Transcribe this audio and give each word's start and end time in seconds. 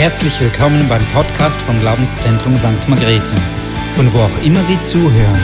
Herzlich 0.00 0.40
willkommen 0.40 0.88
beim 0.88 1.06
Podcast 1.12 1.60
vom 1.60 1.78
Glaubenszentrum 1.78 2.56
St. 2.56 2.88
Margrethe, 2.88 3.34
von 3.94 4.10
wo 4.14 4.20
auch 4.20 4.42
immer 4.42 4.62
Sie 4.62 4.80
zuhören. 4.80 5.42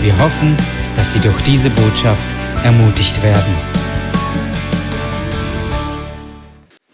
Wir 0.00 0.16
hoffen, 0.20 0.56
dass 0.94 1.12
Sie 1.12 1.18
durch 1.18 1.42
diese 1.42 1.70
Botschaft 1.70 2.24
ermutigt 2.62 3.20
werden. 3.20 3.52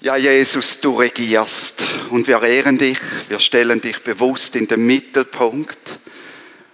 Ja, 0.00 0.16
Jesus, 0.16 0.80
du 0.80 0.98
regierst 0.98 1.82
und 2.08 2.26
wir 2.26 2.42
ehren 2.42 2.78
dich, 2.78 2.98
wir 3.28 3.40
stellen 3.40 3.82
dich 3.82 4.02
bewusst 4.02 4.56
in 4.56 4.66
den 4.66 4.86
Mittelpunkt, 4.86 5.98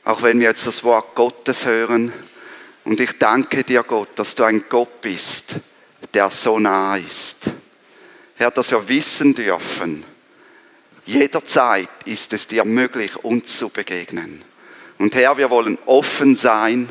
auch 0.05 0.23
wenn 0.23 0.39
wir 0.39 0.50
jetzt 0.50 0.68
das 0.68 0.84
Wort 0.84 1.16
Gottes 1.16 1.66
hören. 1.66 2.12
Und 2.84 3.00
ich 3.00 3.18
danke 3.18 3.64
dir, 3.64 3.82
Gott, 3.82 4.11
dass 4.14 4.36
du 4.36 4.45
ein 4.45 4.62
Gott 4.68 5.00
bist, 5.00 5.57
der 6.14 6.30
so 6.30 6.61
nah 6.61 6.96
ist. 6.96 7.50
Herr, 8.36 8.53
dass 8.53 8.71
wir 8.71 8.89
wissen 8.89 9.35
dürfen, 9.35 10.05
jederzeit 11.08 11.89
ist 12.04 12.32
es 12.35 12.46
dir 12.46 12.64
möglich, 12.64 13.16
uns 13.25 13.57
zu 13.57 13.71
begegnen. 13.71 14.44
Und 14.99 15.14
Herr, 15.14 15.39
wir 15.39 15.49
wollen 15.49 15.79
offen 15.86 16.36
sein 16.36 16.89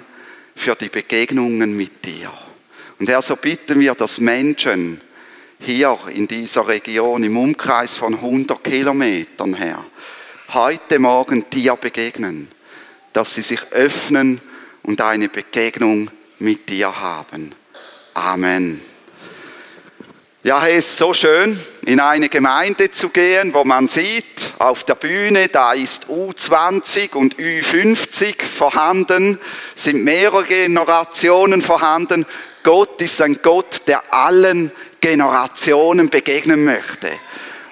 für 0.55 0.75
die 0.75 0.89
Begegnungen 0.89 1.77
mit 1.77 2.03
dir. 2.03 2.33
Und 2.99 3.09
Herr, 3.09 3.21
so 3.21 3.35
bitten 3.35 3.79
wir, 3.79 3.93
dass 3.93 4.17
Menschen 4.17 4.99
hier 5.59 5.99
in 6.09 6.27
dieser 6.27 6.67
Region 6.67 7.23
im 7.23 7.37
Umkreis 7.37 7.93
von 7.93 8.15
100 8.15 8.63
Kilometern, 8.63 9.53
Herr, 9.53 9.85
heute 10.49 10.97
Morgen 10.97 11.47
dir 11.51 11.75
begegnen, 11.75 12.47
dass 13.13 13.35
sie 13.35 13.43
sich 13.43 13.71
öffnen 13.71 14.41
und 14.81 14.99
eine 14.99 15.29
Begegnung 15.29 16.09
mit 16.39 16.69
dir 16.69 16.99
haben. 16.99 17.53
Amen. 18.15 18.81
Ja, 20.47 20.65
es 20.65 20.87
ist 20.87 20.95
so 20.95 21.13
schön, 21.13 21.59
in 21.87 21.99
eine 21.99 22.29
Gemeinde 22.29 22.89
zu 22.89 23.09
gehen, 23.09 23.53
wo 23.53 23.65
man 23.65 23.89
sieht, 23.89 24.53
auf 24.59 24.85
der 24.85 24.95
Bühne, 24.95 25.49
da 25.49 25.73
ist 25.73 26.05
U20 26.05 27.15
und 27.15 27.35
U50 27.35 28.41
vorhanden, 28.45 29.41
sind 29.75 30.05
mehrere 30.05 30.45
Generationen 30.45 31.61
vorhanden. 31.61 32.25
Gott 32.63 33.01
ist 33.01 33.21
ein 33.21 33.39
Gott, 33.43 33.81
der 33.87 34.01
allen 34.13 34.71
Generationen 35.01 36.09
begegnen 36.09 36.63
möchte. 36.63 37.09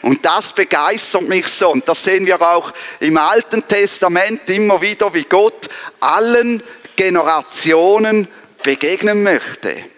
Und 0.02 0.26
das 0.26 0.52
begeistert 0.52 1.30
mich 1.30 1.48
so. 1.48 1.72
Und 1.72 1.88
das 1.88 2.04
sehen 2.04 2.26
wir 2.26 2.42
auch 2.42 2.74
im 3.00 3.18
Alten 3.18 3.66
Testament 3.66 4.50
immer 4.50 4.82
wieder, 4.82 5.14
wie 5.14 5.24
Gott 5.24 5.70
allen 6.02 6.62
Generationen 6.98 8.28
begegnen 8.62 9.24
möchte. 9.24 9.95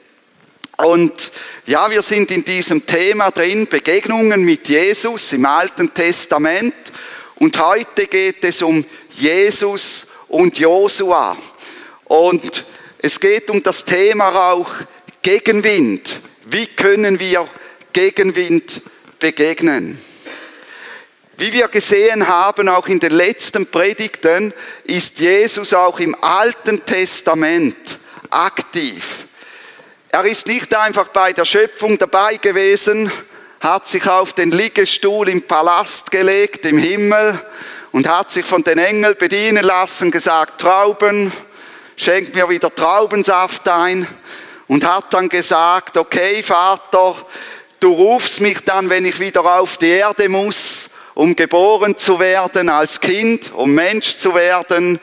Und 0.78 1.32
ja, 1.66 1.90
wir 1.90 2.04
sind 2.04 2.30
in 2.30 2.46
diesem 2.46 2.86
Thema 2.86 3.32
drin, 3.32 3.68
Begegnungen 3.68 4.44
mit 4.44 4.70
Jesus 4.70 5.34
im 5.34 5.46
Alten 5.46 5.92
Testament. 5.92 6.76
Und 7.36 7.58
heute 7.60 8.06
geht 8.06 8.44
es 8.44 8.62
um 8.62 8.86
Jesus 9.18 10.08
und 10.28 10.60
Josua. 10.60 11.36
Und 12.06 12.66
es 13.00 13.20
geht 13.20 13.50
um 13.50 13.62
das 13.64 13.86
Thema 13.86 14.52
auch 14.52 14.70
Gegenwind. 15.24 16.22
Wie 16.46 16.68
können 16.68 17.20
wir 17.20 17.48
Gegenwind 17.92 18.82
begegnen? 19.20 20.00
Wie 21.38 21.54
wir 21.54 21.68
gesehen 21.68 22.28
haben, 22.28 22.70
auch 22.70 22.88
in 22.88 23.00
den 23.00 23.14
letzten 23.14 23.66
Predigten, 23.66 24.54
ist 24.84 25.20
Jesus 25.20 25.74
auch 25.74 26.00
im 26.00 26.16
Alten 26.22 26.86
Testament 26.86 28.00
aktiv. 28.30 29.27
Er 30.18 30.26
ist 30.26 30.48
nicht 30.48 30.76
einfach 30.76 31.10
bei 31.10 31.32
der 31.32 31.46
Schöpfung 31.46 32.00
dabei 32.00 32.38
gewesen, 32.38 33.12
hat 33.60 33.88
sich 33.88 34.08
auf 34.08 34.34
den 34.34 34.50
Liegestuhl 34.50 35.30
im 35.30 35.44
Palast 35.44 36.10
gelegt, 36.10 36.66
im 36.66 36.80
Himmel, 36.80 37.40
und 37.92 38.10
hat 38.10 38.32
sich 38.32 38.44
von 38.44 38.64
den 38.64 38.80
Engeln 38.80 39.16
bedienen 39.16 39.64
lassen, 39.64 40.10
gesagt, 40.10 40.60
Trauben, 40.60 41.32
schenk 41.98 42.34
mir 42.34 42.50
wieder 42.50 42.74
Traubensaft 42.74 43.70
ein, 43.70 44.08
und 44.66 44.84
hat 44.88 45.14
dann 45.14 45.30
gesagt, 45.30 45.96
okay, 45.98 46.42
Vater, 46.42 47.16
du 47.80 47.94
rufst 47.94 48.42
mich 48.42 48.66
dann, 48.66 48.90
wenn 48.90 49.06
ich 49.06 49.20
wieder 49.20 49.46
auf 49.60 49.78
die 49.78 49.90
Erde 49.90 50.30
muss, 50.30 50.90
um 51.14 51.36
geboren 51.36 51.96
zu 51.96 52.20
werden 52.20 52.70
als 52.70 53.00
Kind, 53.00 53.54
um 53.54 53.72
Mensch 53.76 54.18
zu 54.18 54.34
werden, 54.34 55.00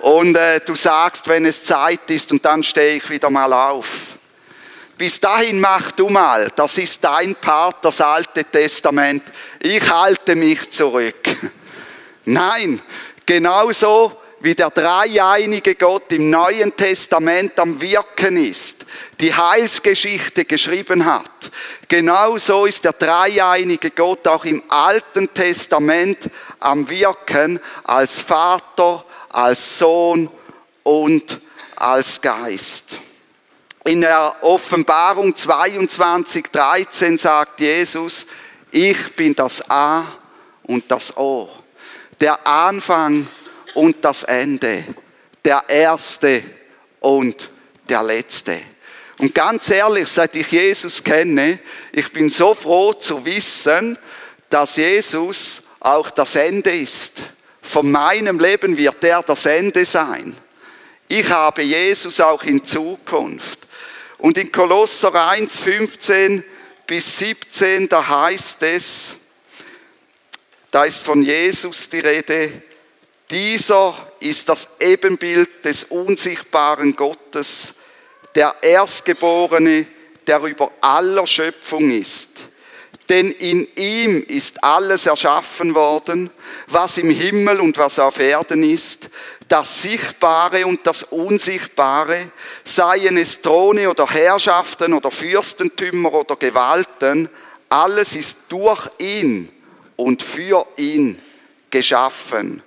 und 0.00 0.36
äh, 0.36 0.60
du 0.60 0.74
sagst, 0.74 1.26
wenn 1.26 1.46
es 1.46 1.64
Zeit 1.64 2.10
ist, 2.10 2.30
und 2.32 2.44
dann 2.44 2.62
stehe 2.62 2.96
ich 2.96 3.08
wieder 3.08 3.30
mal 3.30 3.50
auf. 3.50 4.17
Bis 4.98 5.20
dahin 5.20 5.60
mach 5.60 5.92
du 5.92 6.08
mal, 6.08 6.50
das 6.56 6.76
ist 6.76 7.04
dein 7.04 7.36
Part, 7.36 7.84
das 7.84 8.00
Alte 8.00 8.42
Testament. 8.42 9.22
Ich 9.62 9.88
halte 9.88 10.34
mich 10.34 10.72
zurück. 10.72 11.14
Nein, 12.24 12.82
genauso 13.24 14.20
wie 14.40 14.56
der 14.56 14.70
dreieinige 14.70 15.76
Gott 15.76 16.10
im 16.10 16.30
Neuen 16.30 16.74
Testament 16.74 17.56
am 17.60 17.80
Wirken 17.80 18.36
ist, 18.38 18.86
die 19.20 19.32
Heilsgeschichte 19.32 20.44
geschrieben 20.44 21.04
hat. 21.04 21.30
Genauso 21.86 22.66
ist 22.66 22.82
der 22.82 22.94
dreieinige 22.94 23.92
Gott 23.92 24.26
auch 24.26 24.44
im 24.44 24.60
Alten 24.68 25.32
Testament 25.32 26.18
am 26.58 26.90
Wirken 26.90 27.60
als 27.84 28.18
Vater, 28.18 29.04
als 29.28 29.78
Sohn 29.78 30.28
und 30.82 31.40
als 31.76 32.20
Geist. 32.20 32.96
In 33.88 34.02
der 34.02 34.36
Offenbarung 34.42 35.34
22, 35.34 36.48
13 36.52 37.16
sagt 37.16 37.58
Jesus, 37.58 38.26
ich 38.70 39.16
bin 39.16 39.34
das 39.34 39.62
A 39.70 40.04
und 40.64 40.90
das 40.90 41.16
O, 41.16 41.48
der 42.20 42.46
Anfang 42.46 43.26
und 43.72 44.04
das 44.04 44.24
Ende, 44.24 44.84
der 45.42 45.64
Erste 45.66 46.42
und 47.00 47.50
der 47.88 48.02
Letzte. 48.02 48.60
Und 49.20 49.34
ganz 49.34 49.70
ehrlich, 49.70 50.08
seit 50.08 50.36
ich 50.36 50.52
Jesus 50.52 51.02
kenne, 51.02 51.58
ich 51.90 52.12
bin 52.12 52.28
so 52.28 52.52
froh 52.52 52.92
zu 52.92 53.24
wissen, 53.24 53.96
dass 54.50 54.76
Jesus 54.76 55.62
auch 55.80 56.10
das 56.10 56.34
Ende 56.34 56.72
ist. 56.72 57.22
Von 57.62 57.90
meinem 57.90 58.38
Leben 58.38 58.76
wird 58.76 59.02
er 59.02 59.22
das 59.22 59.46
Ende 59.46 59.86
sein. 59.86 60.36
Ich 61.08 61.30
habe 61.30 61.62
Jesus 61.62 62.20
auch 62.20 62.42
in 62.42 62.62
Zukunft. 62.62 63.67
Und 64.18 64.36
in 64.36 64.50
Kolosser 64.50 65.30
1, 65.30 65.60
15 65.60 66.44
bis 66.86 67.18
17, 67.18 67.88
da 67.88 68.06
heißt 68.06 68.62
es, 68.64 69.16
da 70.70 70.84
ist 70.84 71.04
von 71.04 71.22
Jesus 71.22 71.88
die 71.88 72.00
Rede, 72.00 72.62
dieser 73.30 73.94
ist 74.20 74.48
das 74.48 74.80
Ebenbild 74.80 75.64
des 75.64 75.84
unsichtbaren 75.84 76.96
Gottes, 76.96 77.74
der 78.34 78.54
Erstgeborene, 78.62 79.86
der 80.26 80.42
über 80.42 80.70
aller 80.80 81.26
Schöpfung 81.26 81.90
ist. 81.90 82.44
Denn 83.08 83.30
in 83.30 83.66
ihm 83.76 84.22
ist 84.28 84.62
alles 84.62 85.06
erschaffen 85.06 85.74
worden, 85.74 86.30
was 86.66 86.98
im 86.98 87.10
Himmel 87.10 87.60
und 87.60 87.78
was 87.78 87.98
auf 87.98 88.18
Erden 88.18 88.62
ist, 88.62 89.08
das 89.48 89.82
Sichtbare 89.82 90.66
und 90.66 90.86
das 90.86 91.04
Unsichtbare, 91.04 92.30
seien 92.64 93.16
es 93.16 93.40
Throne 93.40 93.88
oder 93.88 94.08
Herrschaften 94.08 94.92
oder 94.92 95.10
Fürstentümer 95.10 96.12
oder 96.12 96.36
Gewalten, 96.36 97.30
alles 97.70 98.14
ist 98.14 98.38
durch 98.50 98.88
ihn 98.98 99.48
und 99.96 100.22
für 100.22 100.66
ihn 100.76 101.20
geschaffen. 101.70 102.62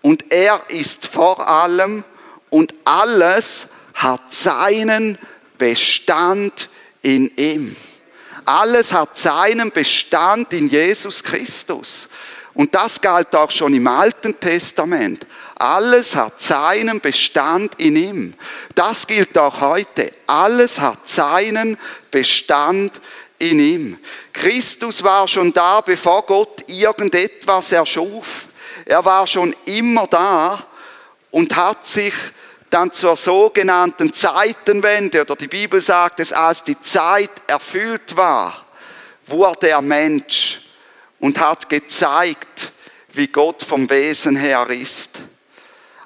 Und 0.00 0.32
er 0.32 0.60
ist 0.68 1.06
vor 1.06 1.48
allem 1.48 2.02
und 2.50 2.74
alles 2.84 3.68
hat 3.94 4.32
seinen 4.32 5.18
Bestand 5.58 6.68
in 7.02 7.30
ihm. 7.36 7.76
Alles 8.44 8.92
hat 8.92 9.16
seinen 9.16 9.70
Bestand 9.70 10.52
in 10.52 10.68
Jesus 10.68 11.22
Christus. 11.22 12.08
Und 12.54 12.74
das 12.74 13.00
galt 13.00 13.34
auch 13.34 13.50
schon 13.50 13.72
im 13.74 13.86
Alten 13.86 14.38
Testament. 14.38 15.26
Alles 15.62 16.16
hat 16.16 16.42
seinen 16.42 17.00
Bestand 17.00 17.78
in 17.78 17.94
ihm. 17.94 18.34
Das 18.74 19.06
gilt 19.06 19.38
auch 19.38 19.60
heute. 19.60 20.12
Alles 20.26 20.80
hat 20.80 21.08
seinen 21.08 21.78
Bestand 22.10 23.00
in 23.38 23.60
ihm. 23.60 23.98
Christus 24.32 25.04
war 25.04 25.28
schon 25.28 25.52
da, 25.52 25.80
bevor 25.80 26.26
Gott 26.26 26.64
irgendetwas 26.68 27.70
erschuf. 27.70 28.48
Er 28.84 29.04
war 29.04 29.24
schon 29.28 29.54
immer 29.66 30.08
da 30.08 30.66
und 31.30 31.54
hat 31.54 31.86
sich 31.86 32.14
dann 32.68 32.90
zur 32.90 33.14
sogenannten 33.14 34.12
Zeitenwende, 34.12 35.20
oder 35.20 35.36
die 35.36 35.46
Bibel 35.46 35.80
sagt 35.80 36.18
es, 36.18 36.32
als 36.32 36.64
die 36.64 36.80
Zeit 36.80 37.30
erfüllt 37.46 38.16
war, 38.16 38.66
wurde 39.26 39.68
er 39.68 39.82
Mensch 39.82 40.60
und 41.20 41.38
hat 41.38 41.68
gezeigt, 41.68 42.72
wie 43.12 43.28
Gott 43.28 43.62
vom 43.62 43.88
Wesen 43.88 44.34
her 44.34 44.68
ist. 44.68 45.20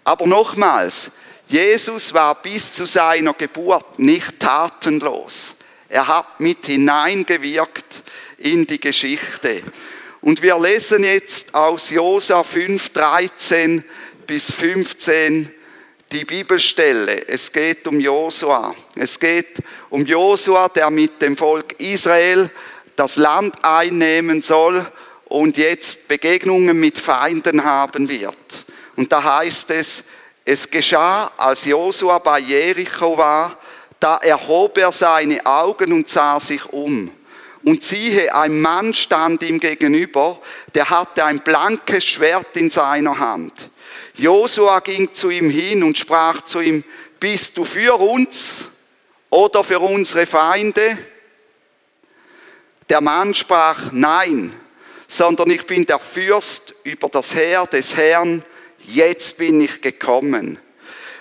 Aber 0.06 0.24
nochmals, 0.28 1.10
Jesus 1.48 2.14
war 2.14 2.40
bis 2.40 2.72
zu 2.72 2.86
seiner 2.86 3.34
Geburt 3.34 3.98
nicht 3.98 4.38
tatenlos. 4.38 5.56
Er 5.88 6.06
hat 6.06 6.38
mit 6.38 6.64
hineingewirkt 6.66 8.02
in 8.38 8.68
die 8.68 8.78
Geschichte. 8.78 9.64
Und 10.20 10.42
wir 10.42 10.60
lesen 10.60 11.02
jetzt 11.02 11.52
aus 11.56 11.90
Josa 11.90 12.44
5, 12.44 12.90
13 12.90 13.84
bis 14.28 14.52
15 14.52 15.52
die 16.12 16.24
Bibelstelle. 16.24 17.26
Es 17.26 17.50
geht 17.50 17.84
um 17.88 17.98
Josua. 17.98 18.76
Es 18.94 19.18
geht 19.18 19.56
um 19.90 20.06
Josua, 20.06 20.68
der 20.68 20.90
mit 20.90 21.20
dem 21.20 21.36
Volk 21.36 21.80
Israel 21.80 22.48
das 22.94 23.16
Land 23.16 23.64
einnehmen 23.64 24.40
soll 24.40 24.86
und 25.24 25.56
jetzt 25.56 26.06
Begegnungen 26.06 26.78
mit 26.78 26.96
Feinden 26.96 27.64
haben 27.64 28.08
wird. 28.08 28.65
Und 28.96 29.12
da 29.12 29.22
heißt 29.22 29.70
es, 29.70 30.04
es 30.44 30.70
geschah, 30.70 31.30
als 31.36 31.64
Josua 31.64 32.18
bei 32.18 32.38
Jericho 32.38 33.16
war, 33.16 33.58
da 34.00 34.16
erhob 34.18 34.78
er 34.78 34.92
seine 34.92 35.44
Augen 35.44 35.92
und 35.92 36.08
sah 36.08 36.40
sich 36.40 36.64
um. 36.72 37.10
Und 37.64 37.82
siehe, 37.82 38.32
ein 38.34 38.60
Mann 38.60 38.94
stand 38.94 39.42
ihm 39.42 39.58
gegenüber, 39.58 40.40
der 40.74 40.88
hatte 40.88 41.24
ein 41.24 41.40
blankes 41.40 42.04
Schwert 42.04 42.56
in 42.56 42.70
seiner 42.70 43.18
Hand. 43.18 43.70
Josua 44.14 44.80
ging 44.80 45.12
zu 45.12 45.30
ihm 45.30 45.50
hin 45.50 45.82
und 45.82 45.98
sprach 45.98 46.42
zu 46.42 46.60
ihm, 46.60 46.84
bist 47.18 47.56
du 47.56 47.64
für 47.64 47.94
uns 47.94 48.66
oder 49.30 49.64
für 49.64 49.80
unsere 49.80 50.26
Feinde? 50.26 50.96
Der 52.88 53.00
Mann 53.00 53.34
sprach, 53.34 53.90
nein, 53.90 54.54
sondern 55.08 55.50
ich 55.50 55.66
bin 55.66 55.84
der 55.84 55.98
Fürst 55.98 56.74
über 56.84 57.08
das 57.08 57.34
Heer 57.34 57.66
des 57.66 57.96
Herrn, 57.96 58.44
jetzt 58.86 59.36
bin 59.36 59.60
ich 59.60 59.80
gekommen. 59.80 60.58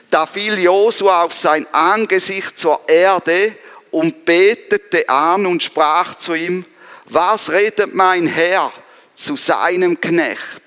Da 0.09 0.25
fiel 0.25 0.59
Josua 0.59 1.23
auf 1.23 1.33
sein 1.33 1.65
Angesicht 1.71 2.59
zur 2.59 2.79
Erde 2.88 3.56
und 3.91 4.25
betete 4.25 5.07
an 5.09 5.45
und 5.45 5.63
sprach 5.63 6.17
zu 6.17 6.33
ihm, 6.33 6.65
was 7.06 7.51
redet 7.51 7.94
mein 7.94 8.27
Herr 8.27 8.71
zu 9.15 9.35
seinem 9.35 10.00
Knecht? 10.00 10.62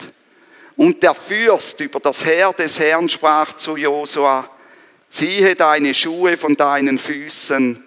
Und 0.76 1.02
der 1.02 1.14
Fürst 1.14 1.80
über 1.80 1.98
das 1.98 2.24
Heer 2.24 2.52
des 2.52 2.78
Herrn 2.78 3.08
sprach 3.08 3.56
zu 3.56 3.76
Josua, 3.76 4.48
ziehe 5.10 5.54
deine 5.56 5.92
Schuhe 5.92 6.36
von 6.36 6.54
deinen 6.54 6.98
Füßen, 6.98 7.84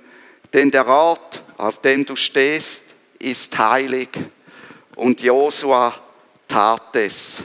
denn 0.54 0.72
der 0.72 0.86
Ort, 0.88 1.42
auf 1.58 1.80
dem 1.80 2.06
du 2.06 2.16
stehst, 2.16 2.88
ist 3.20 3.58
heilig. 3.58 4.10
Und 4.96 5.22
Josua 5.22 5.96
tat 6.48 6.96
es. 6.96 7.44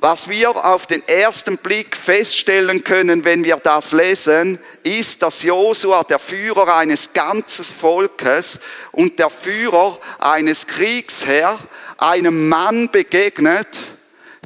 Was 0.00 0.28
wir 0.28 0.50
auf 0.64 0.86
den 0.86 1.06
ersten 1.08 1.58
Blick 1.58 1.96
feststellen 1.96 2.84
können, 2.84 3.24
wenn 3.24 3.42
wir 3.42 3.56
das 3.56 3.90
lesen, 3.90 4.60
ist, 4.84 5.22
dass 5.22 5.42
Josua 5.42 6.04
der 6.04 6.20
Führer 6.20 6.76
eines 6.76 7.12
ganzen 7.12 7.64
Volkes 7.64 8.60
und 8.92 9.18
der 9.18 9.28
Führer 9.28 9.98
eines 10.20 10.68
Kriegsherr 10.68 11.58
einem 11.96 12.48
Mann 12.48 12.88
begegnet, 12.92 13.66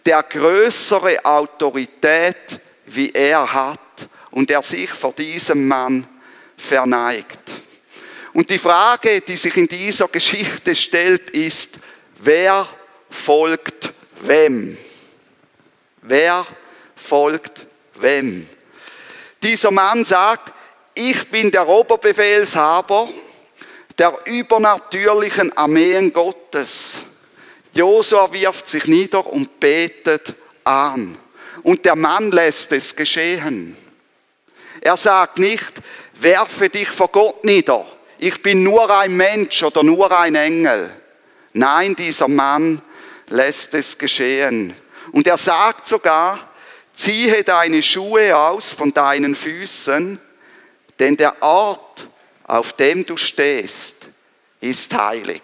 der 0.06 0.22
größere 0.22 1.22
Autorität 1.22 2.58
wie 2.87 3.10
er 3.10 3.52
hat 3.52 3.78
und 4.31 4.49
der 4.49 4.62
sich 4.62 4.88
vor 4.88 5.12
diesem 5.12 5.69
Mann 5.69 6.06
verneigt. 6.56 7.40
Und 8.32 8.49
die 8.49 8.58
Frage, 8.58 9.20
die 9.20 9.37
sich 9.37 9.58
in 9.58 9.69
dieser 9.69 10.08
Geschichte 10.08 10.75
stellt, 10.75 11.28
ist, 11.31 11.75
wer 12.22 12.66
folgt 13.10 13.93
wem? 14.22 14.78
Wer 16.02 16.44
folgt 16.96 17.64
wem? 17.94 18.46
Dieser 19.43 19.70
Mann 19.70 20.04
sagt, 20.04 20.52
ich 20.94 21.31
bin 21.31 21.50
der 21.50 21.66
Oberbefehlshaber 21.66 23.08
der 23.99 24.19
übernatürlichen 24.26 25.56
Armeen 25.56 26.12
Gottes. 26.12 26.99
Josua 27.72 28.32
wirft 28.32 28.69
sich 28.69 28.87
nieder 28.87 29.26
und 29.26 29.60
betet 29.60 30.34
an. 30.64 31.16
Und 31.62 31.84
der 31.84 31.96
Mann 31.96 32.32
lässt 32.32 32.72
es 32.72 32.94
geschehen. 32.96 33.76
Er 34.81 34.96
sagt 34.96 35.38
nicht, 35.38 35.75
werfe 36.14 36.69
dich 36.69 36.88
vor 36.88 37.08
Gott 37.08 37.44
nieder. 37.44 37.87
Ich 38.19 38.43
bin 38.43 38.64
nur 38.64 38.90
ein 38.99 39.16
Mensch 39.16 39.62
oder 39.62 39.82
nur 39.82 40.16
ein 40.19 40.34
Engel. 40.34 40.90
Nein, 41.52 41.94
dieser 41.94 42.28
Mann 42.28 42.82
lässt 43.28 43.75
es 43.75 43.96
geschehen. 43.96 44.75
Und 45.10 45.26
er 45.26 45.38
sagt 45.38 45.88
sogar, 45.88 46.52
ziehe 46.94 47.43
deine 47.43 47.82
Schuhe 47.82 48.37
aus 48.37 48.72
von 48.72 48.94
deinen 48.94 49.34
Füßen, 49.34 50.20
denn 50.99 51.16
der 51.16 51.43
Ort, 51.43 52.06
auf 52.44 52.75
dem 52.75 53.04
du 53.04 53.16
stehst, 53.16 54.08
ist 54.60 54.94
heilig. 54.94 55.43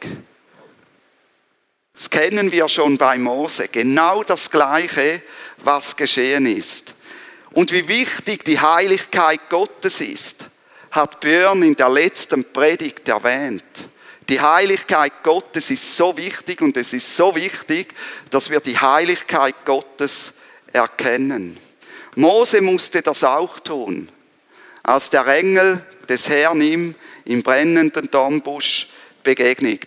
Das 1.94 2.10
kennen 2.10 2.52
wir 2.52 2.69
schon 2.69 2.96
bei 2.96 3.19
Mose. 3.19 3.66
Genau 3.66 4.22
das 4.22 4.50
Gleiche, 4.50 5.20
was 5.56 5.96
geschehen 5.96 6.46
ist. 6.46 6.94
Und 7.52 7.72
wie 7.72 7.88
wichtig 7.88 8.44
die 8.44 8.60
Heiligkeit 8.60 9.40
Gottes 9.49 10.00
ist, 10.00 10.44
hat 10.93 11.19
Björn 11.19 11.62
in 11.64 11.75
der 11.75 11.88
letzten 11.88 12.44
Predigt 12.52 13.08
erwähnt. 13.08 13.64
Die 14.28 14.40
Heiligkeit 14.40 15.12
Gottes 15.22 15.70
ist 15.70 15.96
so 15.96 16.16
wichtig 16.16 16.60
und 16.60 16.76
es 16.76 16.92
ist 16.92 17.16
so 17.16 17.34
wichtig, 17.34 17.94
dass 18.30 18.50
wir 18.50 18.60
die 18.60 18.78
Heiligkeit 18.78 19.54
Gottes 19.64 20.34
erkennen. 20.70 21.56
Mose 22.14 22.60
musste 22.60 23.00
das 23.00 23.25
auch 23.25 23.58
tun, 23.60 24.08
als 24.82 25.08
der 25.08 25.26
Engel 25.28 25.84
des 26.08 26.28
Herrn 26.28 26.60
ihm 26.60 26.94
im 27.25 27.42
brennenden 27.42 28.10
Dornbusch 28.10 28.88
begegnet. 29.22 29.82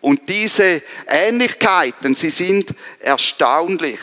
Und 0.00 0.28
diese 0.28 0.82
Ähnlichkeiten, 1.06 2.14
sie 2.14 2.30
sind 2.30 2.74
erstaunlich. 3.00 4.00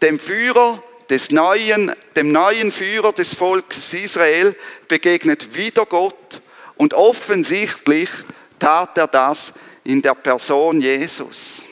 Dem 0.00 0.18
Führer 0.18 0.82
des 1.08 1.30
neuen, 1.30 1.92
dem 2.16 2.32
neuen 2.32 2.70
Führer 2.70 3.12
des 3.12 3.34
Volkes 3.34 3.92
Israel 3.92 4.54
begegnet 4.88 5.54
wieder 5.54 5.84
Gott 5.84 6.40
und 6.76 6.94
offensichtlich 6.94 8.08
tat 8.60 8.96
er 8.96 9.08
das 9.08 9.52
in 9.84 10.00
der 10.00 10.14
Person 10.14 10.80
Jesus. 10.80 11.62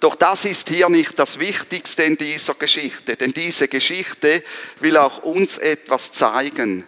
Doch 0.00 0.14
das 0.14 0.44
ist 0.44 0.68
hier 0.68 0.88
nicht 0.88 1.18
das 1.18 1.38
Wichtigste 1.38 2.04
in 2.04 2.16
dieser 2.16 2.54
Geschichte, 2.54 3.16
denn 3.16 3.32
diese 3.32 3.66
Geschichte 3.66 4.44
will 4.80 4.96
auch 4.96 5.24
uns 5.24 5.58
etwas 5.58 6.12
zeigen. 6.12 6.84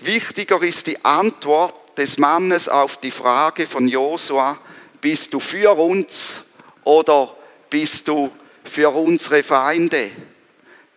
Wichtiger 0.00 0.62
ist 0.62 0.86
die 0.86 1.04
Antwort 1.04 1.98
des 1.98 2.16
Mannes 2.16 2.68
auf 2.68 2.96
die 2.96 3.10
Frage 3.10 3.66
von 3.66 3.86
Josua, 3.86 4.58
bist 5.00 5.34
du 5.34 5.40
für 5.40 5.72
uns 5.78 6.42
oder 6.84 7.36
bist 7.68 8.08
du 8.08 8.30
für 8.64 8.88
unsere 8.88 9.42
Feinde? 9.42 10.10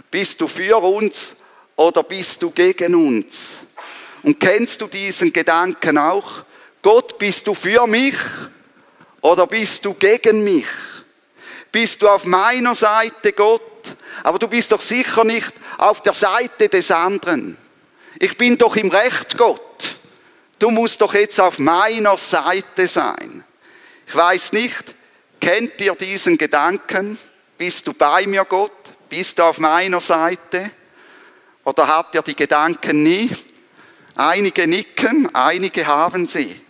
Bist 0.09 0.39
du 0.39 0.47
für 0.47 0.77
uns 0.77 1.35
oder 1.75 2.03
bist 2.03 2.41
du 2.41 2.51
gegen 2.51 2.95
uns? 2.95 3.59
Und 4.23 4.39
kennst 4.39 4.79
du 4.79 4.87
diesen 4.87 5.33
Gedanken 5.33 5.97
auch? 5.97 6.43
Gott, 6.89 7.17
bist 7.17 7.45
du 7.45 7.53
für 7.53 7.85
mich 7.85 8.15
oder 9.19 9.45
bist 9.45 9.83
du 9.83 9.93
gegen 9.93 10.45
mich? 10.45 10.69
Bist 11.69 12.01
du 12.01 12.07
auf 12.07 12.23
meiner 12.23 12.75
Seite, 12.75 13.33
Gott? 13.33 13.93
Aber 14.23 14.39
du 14.39 14.47
bist 14.47 14.71
doch 14.71 14.79
sicher 14.79 15.25
nicht 15.25 15.51
auf 15.79 16.01
der 16.01 16.13
Seite 16.13 16.69
des 16.69 16.89
anderen. 16.89 17.57
Ich 18.19 18.37
bin 18.37 18.57
doch 18.57 18.77
im 18.77 18.89
Recht, 18.89 19.37
Gott. 19.37 19.97
Du 20.59 20.69
musst 20.69 21.01
doch 21.01 21.13
jetzt 21.13 21.41
auf 21.41 21.59
meiner 21.59 22.15
Seite 22.15 22.87
sein. 22.87 23.43
Ich 24.07 24.15
weiß 24.15 24.53
nicht, 24.53 24.85
kennt 25.41 25.81
ihr 25.81 25.93
diesen 25.93 26.37
Gedanken? 26.37 27.17
Bist 27.57 27.85
du 27.85 27.91
bei 27.91 28.25
mir, 28.27 28.45
Gott? 28.45 28.71
Bist 29.09 29.39
du 29.39 29.43
auf 29.43 29.57
meiner 29.57 29.99
Seite? 29.99 30.71
Oder 31.65 31.85
habt 31.85 32.15
ihr 32.15 32.21
die 32.21 32.37
Gedanken 32.37 33.03
nie? 33.03 33.29
Einige 34.15 34.65
nicken, 34.69 35.29
einige 35.35 35.85
haben 35.85 36.27
sie. 36.27 36.61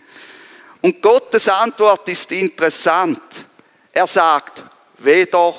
Und 0.80 1.02
Gottes 1.02 1.48
Antwort 1.48 2.08
ist 2.08 2.30
interessant. 2.32 3.20
Er 3.92 4.06
sagt, 4.06 4.62
weder 4.98 5.54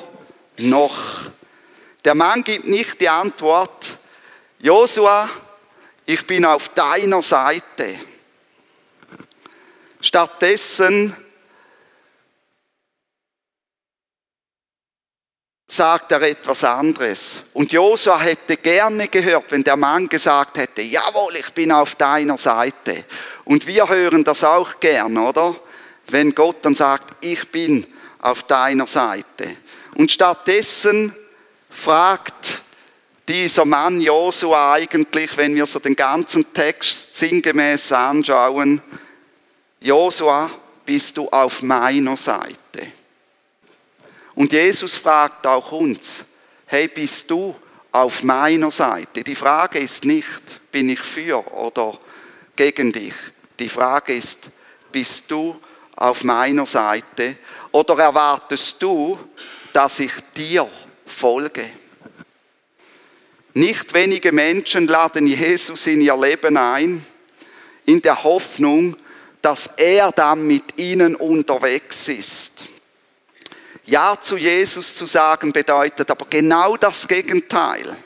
noch. 0.57 0.97
Der 2.05 2.15
Mann 2.15 2.43
gibt 2.43 2.65
nicht 2.65 2.99
die 3.01 3.09
Antwort, 3.09 3.97
Josua, 4.59 5.29
ich 6.05 6.25
bin 6.25 6.45
auf 6.45 6.69
deiner 6.69 7.21
Seite. 7.21 7.99
Stattdessen 10.01 11.15
sagt 15.67 16.11
er 16.11 16.21
etwas 16.23 16.63
anderes. 16.63 17.43
Und 17.53 17.71
Josua 17.71 18.19
hätte 18.19 18.57
gerne 18.57 19.07
gehört, 19.07 19.51
wenn 19.51 19.63
der 19.63 19.77
Mann 19.77 20.09
gesagt 20.09 20.57
hätte, 20.57 20.81
jawohl, 20.81 21.35
ich 21.35 21.51
bin 21.51 21.71
auf 21.71 21.95
deiner 21.95 22.37
Seite. 22.37 23.05
Und 23.49 23.65
wir 23.65 23.89
hören 23.89 24.23
das 24.23 24.43
auch 24.43 24.79
gern, 24.79 25.17
oder? 25.17 25.55
Wenn 26.05 26.35
Gott 26.35 26.57
dann 26.61 26.75
sagt, 26.75 27.25
ich 27.25 27.49
bin 27.49 27.83
auf 28.19 28.43
deiner 28.43 28.85
Seite. 28.85 29.57
Und 29.97 30.11
stattdessen 30.11 31.15
fragt 31.67 32.61
dieser 33.27 33.65
Mann 33.65 34.01
Josua 34.01 34.73
eigentlich, 34.73 35.35
wenn 35.35 35.55
wir 35.55 35.65
so 35.65 35.79
den 35.79 35.95
ganzen 35.95 36.53
Text 36.53 37.15
sinngemäß 37.15 37.91
anschauen, 37.91 38.83
Josua, 39.79 40.51
bist 40.85 41.17
du 41.17 41.27
auf 41.29 41.63
meiner 41.63 42.17
Seite? 42.17 42.53
Und 44.35 44.51
Jesus 44.51 44.93
fragt 44.93 45.47
auch 45.47 45.71
uns, 45.71 46.23
hey, 46.67 46.87
bist 46.87 47.31
du 47.31 47.55
auf 47.91 48.21
meiner 48.21 48.69
Seite? 48.69 49.23
Die 49.23 49.33
Frage 49.33 49.79
ist 49.79 50.05
nicht, 50.05 50.71
bin 50.71 50.89
ich 50.89 50.99
für 50.99 51.51
oder 51.51 51.97
gegen 52.55 52.91
dich? 52.91 53.15
Die 53.59 53.69
Frage 53.69 54.15
ist, 54.15 54.49
bist 54.91 55.29
du 55.29 55.59
auf 55.97 56.23
meiner 56.23 56.65
Seite 56.65 57.35
oder 57.71 57.97
erwartest 57.99 58.81
du, 58.81 59.19
dass 59.73 59.99
ich 59.99 60.13
dir 60.35 60.69
folge? 61.05 61.69
Nicht 63.53 63.93
wenige 63.93 64.31
Menschen 64.31 64.87
laden 64.87 65.27
Jesus 65.27 65.85
in 65.87 65.99
ihr 65.99 66.15
Leben 66.15 66.55
ein, 66.55 67.05
in 67.85 68.01
der 68.01 68.23
Hoffnung, 68.23 68.95
dass 69.41 69.71
er 69.77 70.11
dann 70.13 70.47
mit 70.47 70.79
ihnen 70.79 71.15
unterwegs 71.15 72.07
ist. 72.07 72.63
Ja 73.85 74.17
zu 74.21 74.37
Jesus 74.37 74.95
zu 74.95 75.05
sagen 75.05 75.51
bedeutet 75.51 76.09
aber 76.11 76.27
genau 76.29 76.77
das 76.77 77.07
Gegenteil. 77.07 77.97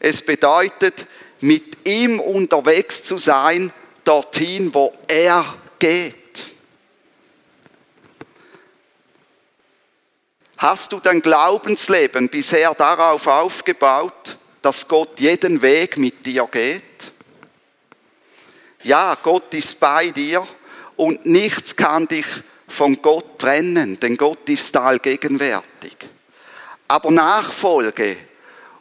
Es 0.00 0.20
bedeutet, 0.20 1.06
mit 1.40 1.86
ihm 1.88 2.18
unterwegs 2.20 3.02
zu 3.04 3.18
sein, 3.18 3.72
dorthin, 4.04 4.72
wo 4.72 4.92
er 5.08 5.44
geht. 5.78 6.14
Hast 10.56 10.92
du 10.92 11.00
dein 11.00 11.20
Glaubensleben 11.20 12.28
bisher 12.28 12.74
darauf 12.74 13.26
aufgebaut, 13.26 14.36
dass 14.62 14.88
Gott 14.88 15.20
jeden 15.20 15.60
Weg 15.60 15.98
mit 15.98 16.24
dir 16.24 16.48
geht? 16.50 16.82
Ja, 18.82 19.16
Gott 19.22 19.52
ist 19.54 19.78
bei 19.80 20.10
dir 20.10 20.46
und 20.96 21.26
nichts 21.26 21.74
kann 21.74 22.06
dich 22.06 22.26
von 22.68 23.00
Gott 23.02 23.38
trennen, 23.38 23.98
denn 24.00 24.16
Gott 24.16 24.48
ist 24.48 24.76
allgegenwärtig. 24.76 25.96
Aber 26.88 27.10
Nachfolge 27.10 28.16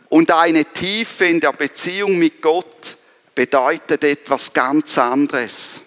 und 0.10 0.32
eine 0.32 0.66
Tiefe 0.66 1.26
in 1.26 1.40
der 1.40 1.54
Beziehung 1.54 2.18
mit 2.18 2.42
Gott 2.42 2.98
bedeutet 3.36 4.04
etwas 4.04 4.54
ganz 4.54 4.98
anderes. 4.98 5.82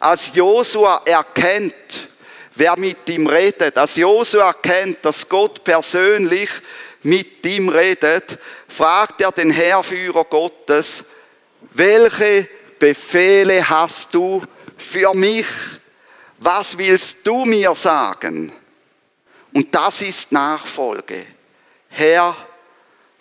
Als 0.00 0.34
Josua 0.34 1.02
erkennt, 1.04 2.08
wer 2.54 2.76
mit 2.78 3.08
ihm 3.08 3.26
redet, 3.26 3.78
als 3.78 3.96
Josua 3.96 4.48
erkennt, 4.48 4.98
dass 5.02 5.28
Gott 5.28 5.62
persönlich 5.62 6.50
mit 7.02 7.44
ihm 7.46 7.68
redet, 7.68 8.38
fragt 8.68 9.20
er 9.20 9.32
den 9.32 9.50
Herrführer 9.50 10.24
Gottes, 10.24 11.04
welche 11.72 12.48
Befehle 12.78 13.68
hast 13.68 14.12
du 14.14 14.42
für 14.76 15.14
mich? 15.14 15.46
Was 16.38 16.76
willst 16.76 17.18
du 17.24 17.44
mir 17.44 17.74
sagen? 17.74 18.52
Und 19.54 19.74
das 19.74 20.02
ist 20.02 20.32
Nachfolge. 20.32 21.24
Herr, 21.88 22.36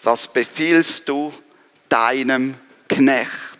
was 0.01 0.27
befiehlst 0.27 1.07
du 1.07 1.31
deinem 1.91 2.55
Knecht? 2.88 3.60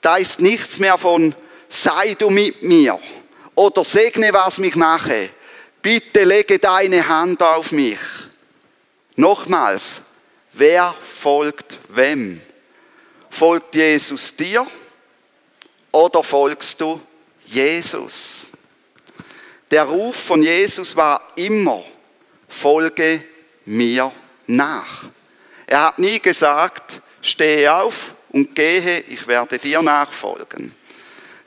Da 0.00 0.16
ist 0.16 0.40
nichts 0.40 0.78
mehr 0.78 0.98
von, 0.98 1.34
sei 1.68 2.14
du 2.14 2.30
mit 2.30 2.62
mir 2.62 2.98
oder 3.54 3.84
segne, 3.84 4.32
was 4.32 4.58
mich 4.58 4.76
mache 4.76 5.30
bitte 5.86 6.24
lege 6.24 6.58
deine 6.58 7.06
Hand 7.06 7.40
auf 7.40 7.70
mich. 7.70 8.00
Nochmals, 9.14 10.00
wer 10.50 10.92
folgt 11.00 11.78
wem? 11.90 12.40
Folgt 13.30 13.76
Jesus 13.76 14.34
dir 14.34 14.66
oder 15.92 16.24
folgst 16.24 16.80
du 16.80 17.00
Jesus? 17.44 18.48
Der 19.70 19.84
Ruf 19.84 20.16
von 20.16 20.42
Jesus 20.42 20.96
war 20.96 21.20
immer, 21.36 21.84
folge 22.48 23.22
mir 23.64 24.10
nach. 24.48 25.04
Er 25.66 25.86
hat 25.86 25.98
nie 25.98 26.20
gesagt, 26.20 27.00
stehe 27.20 27.74
auf 27.74 28.14
und 28.30 28.54
gehe, 28.54 29.00
ich 29.00 29.26
werde 29.26 29.58
dir 29.58 29.82
nachfolgen. 29.82 30.74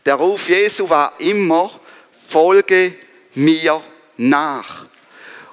Der 0.06 0.16
Ruf 0.16 0.50
Jesu 0.50 0.90
war 0.90 1.14
immer, 1.20 1.80
folge 2.28 2.94
mir 3.36 3.82
nach. 4.18 4.86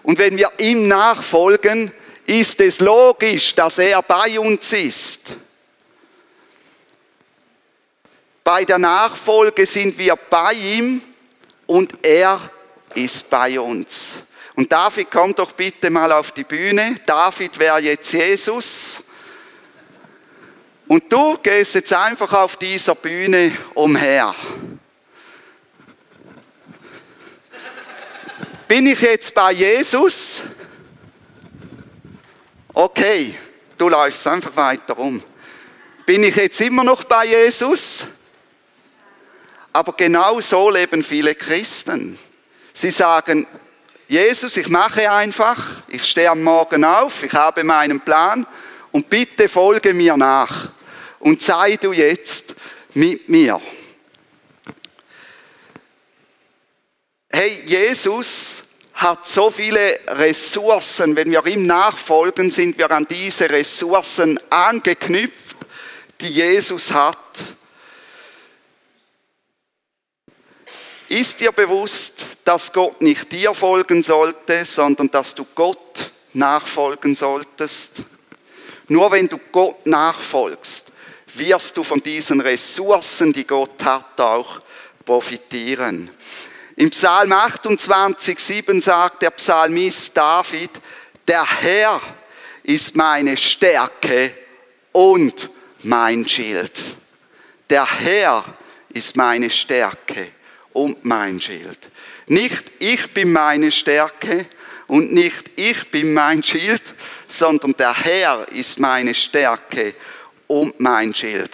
Und 0.02 0.18
wenn 0.18 0.37
wir 0.37 0.50
ihm 0.58 0.88
nachfolgen, 0.88 1.92
ist 2.26 2.61
es 2.61 2.80
logisch, 2.80 3.54
dass 3.54 3.78
er 3.78 4.02
bei 4.02 4.38
uns 4.38 4.73
ist. 4.73 5.32
Bei 8.42 8.64
der 8.64 8.78
Nachfolge 8.78 9.66
sind 9.66 9.96
wir 9.99 10.16
bei 10.16 10.52
ihm 10.52 11.02
und 11.66 11.94
er 12.04 12.50
ist 12.94 13.28
bei 13.28 13.58
uns. 13.58 14.25
Und 14.57 14.73
David, 14.73 15.09
komm 15.11 15.35
doch 15.35 15.53
bitte 15.53 15.91
mal 15.91 16.11
auf 16.13 16.33
die 16.33 16.45
Bühne. 16.45 16.97
David 17.05 17.59
wäre 17.59 17.79
jetzt 17.79 18.11
Jesus. 18.11 19.03
Und 20.89 21.13
du 21.13 21.37
gehst 21.39 21.75
jetzt 21.75 21.93
einfach 21.93 22.33
auf 22.33 22.57
dieser 22.57 22.95
Bühne 22.95 23.53
umher. 23.75 24.35
Bin 28.67 28.87
ich 28.87 29.01
jetzt 29.01 29.35
bei 29.35 29.53
Jesus? 29.53 30.41
Okay, 32.73 33.35
du 33.77 33.89
läufst 33.89 34.27
einfach 34.27 34.57
weiter 34.57 34.99
um. 34.99 35.23
Bin 36.07 36.23
ich 36.23 36.37
jetzt 36.37 36.61
immer 36.63 36.83
noch 36.83 37.05
bei 37.05 37.27
Jesus? 37.27 38.07
Aber 39.73 39.93
genau 39.93 40.41
so 40.41 40.71
leben 40.71 41.03
viele 41.03 41.35
Christen. 41.35 42.19
Sie 42.73 42.91
sagen, 42.91 43.47
Jesus, 44.09 44.57
ich 44.57 44.69
mache 44.69 45.11
einfach, 45.11 45.83
ich 45.89 46.05
stehe 46.05 46.31
am 46.31 46.43
Morgen 46.43 46.85
auf, 46.85 47.25
ich 47.25 47.33
habe 47.33 47.65
meinen 47.65 48.01
Plan 48.01 48.47
und 48.93 49.11
bitte 49.11 49.49
folge 49.49 49.93
mir 49.93 50.17
nach 50.17 50.69
und 51.19 51.43
sei 51.43 51.77
du 51.77 51.93
jetzt 51.93 52.55
mit 52.95 53.29
mir. 53.29 53.61
Hey, 57.29 57.63
Jesus 57.67 58.63
hat 58.95 59.27
so 59.29 59.51
viele 59.51 59.99
Ressourcen. 60.07 61.17
Wenn 61.17 61.31
wir 61.31 61.45
ihm 61.47 61.67
nachfolgen, 61.67 62.51
sind 62.51 62.79
wir 62.79 62.91
an 62.91 63.07
diese 63.11 63.51
Ressourcen 63.51 64.41
angeknüpft, 64.49 65.57
die 66.21 66.29
Jesus 66.29 66.93
hat. 66.93 67.17
Ist 71.09 71.39
dir 71.39 71.53
bewusst, 71.53 72.25
dass 72.43 72.73
Gott 72.73 73.01
nicht 73.01 73.31
dir 73.31 73.55
folgen 73.55 74.03
sollte, 74.03 74.65
sondern 74.65 75.09
dass 75.11 75.35
du 75.35 75.47
Gott 75.55 76.11
nachfolgen 76.33 77.15
solltest? 77.15 78.03
Nur 78.89 79.11
wenn 79.13 79.29
du 79.29 79.39
Gott 79.53 79.87
nachfolgst, 79.87 80.91
wirst 81.35 81.77
du 81.77 81.85
von 81.85 82.01
diesen 82.01 82.41
Ressourcen, 82.41 83.33
die 83.33 83.47
Gott 83.47 83.85
hat, 83.85 84.21
auch 84.21 84.61
profitieren. 85.05 86.11
Im 86.75 86.91
Psalm 86.91 87.33
28, 87.33 88.39
7 88.39 88.81
sagt 88.81 89.23
der 89.23 89.31
Psalmist 89.31 90.17
David, 90.17 90.71
der 91.29 91.45
Herr 91.61 92.01
ist 92.65 92.97
meine 92.97 93.37
Stärke 93.37 94.33
und 94.91 95.51
mein 95.85 96.29
Schild. 96.29 96.83
Der 97.71 97.87
Herr 98.01 98.45
ist 98.89 99.17
meine 99.17 99.51
Stärke 99.51 100.33
und 100.76 101.04
mein 101.06 101.40
Schild. 101.40 101.78
Nicht 102.26 102.71
ich 102.80 103.12
bin 103.14 103.33
meine 103.33 103.73
Stärke 103.73 104.47
und 104.87 105.11
nicht 105.11 105.59
ich 105.59 105.90
bin 105.90 106.12
mein 106.12 106.42
Schild, 106.42 106.83
sondern 107.28 107.75
der 107.78 107.95
Herr 107.95 108.47
ist 108.52 108.78
meine 108.78 109.14
Stärke 109.14 109.95
und 110.47 110.78
mein 110.78 111.14
Schild. 111.14 111.50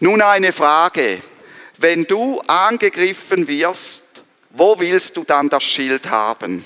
Nun 0.00 0.20
eine 0.20 0.52
Frage. 0.52 1.20
Wenn 1.78 2.04
du 2.04 2.40
angegriffen 2.46 3.46
wirst, 3.46 4.22
wo 4.50 4.78
willst 4.80 5.16
du 5.16 5.22
dann 5.24 5.48
das 5.48 5.62
Schild 5.62 6.10
haben? 6.10 6.64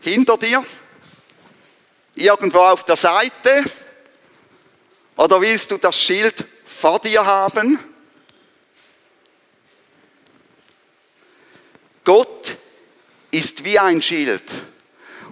Hinter 0.00 0.38
dir? 0.38 0.64
Irgendwo 2.14 2.60
auf 2.60 2.84
der 2.84 2.96
Seite? 2.96 3.64
Oder 5.16 5.40
willst 5.40 5.70
du 5.70 5.76
das 5.76 6.00
Schild 6.00 6.42
vor 6.64 6.98
dir 7.00 7.24
haben? 7.24 7.78
Gott 12.04 12.56
ist 13.30 13.64
wie 13.64 13.78
ein 13.78 14.00
Schild. 14.00 14.44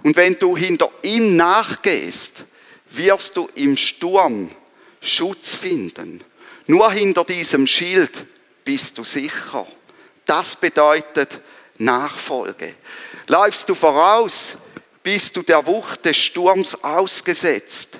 Und 0.03 0.15
wenn 0.15 0.37
du 0.37 0.57
hinter 0.57 0.89
ihm 1.03 1.37
nachgehst, 1.37 2.43
wirst 2.89 3.37
du 3.37 3.47
im 3.55 3.77
Sturm 3.77 4.49
Schutz 5.01 5.55
finden. 5.55 6.23
Nur 6.67 6.91
hinter 6.91 7.23
diesem 7.23 7.67
Schild 7.67 8.25
bist 8.63 8.97
du 8.97 9.03
sicher. 9.03 9.67
Das 10.25 10.55
bedeutet 10.55 11.39
Nachfolge. 11.77 12.75
Läufst 13.27 13.69
du 13.69 13.75
voraus, 13.75 14.53
bist 15.01 15.35
du 15.35 15.41
der 15.41 15.65
Wucht 15.65 16.05
des 16.05 16.17
Sturms 16.17 16.83
ausgesetzt. 16.83 17.99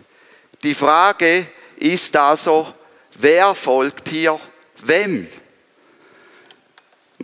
Die 0.63 0.74
Frage 0.74 1.48
ist 1.77 2.15
also, 2.15 2.74
wer 3.20 3.53
folgt 3.56 4.10
hier 4.10 4.39
Wem? 4.86 5.27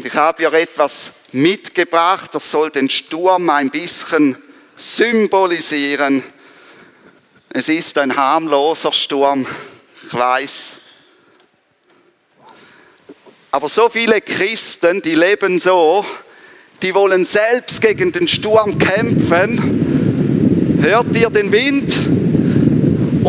Ich 0.01 0.15
habe 0.15 0.43
ja 0.43 0.53
etwas 0.53 1.11
mitgebracht, 1.33 2.33
das 2.33 2.49
soll 2.49 2.69
den 2.69 2.89
Sturm 2.89 3.49
ein 3.49 3.69
bisschen 3.69 4.37
symbolisieren. 4.77 6.23
Es 7.49 7.67
ist 7.67 7.97
ein 7.97 8.15
harmloser 8.15 8.93
Sturm, 8.93 9.45
ich 10.01 10.13
weiß. 10.13 10.69
Aber 13.51 13.67
so 13.67 13.89
viele 13.89 14.21
Christen, 14.21 15.01
die 15.01 15.15
leben 15.15 15.59
so, 15.59 16.05
die 16.81 16.93
wollen 16.93 17.25
selbst 17.25 17.81
gegen 17.81 18.13
den 18.13 18.29
Sturm 18.29 18.77
kämpfen. 18.77 20.79
Hört 20.81 21.13
ihr 21.17 21.29
den 21.29 21.51
Wind? 21.51 22.28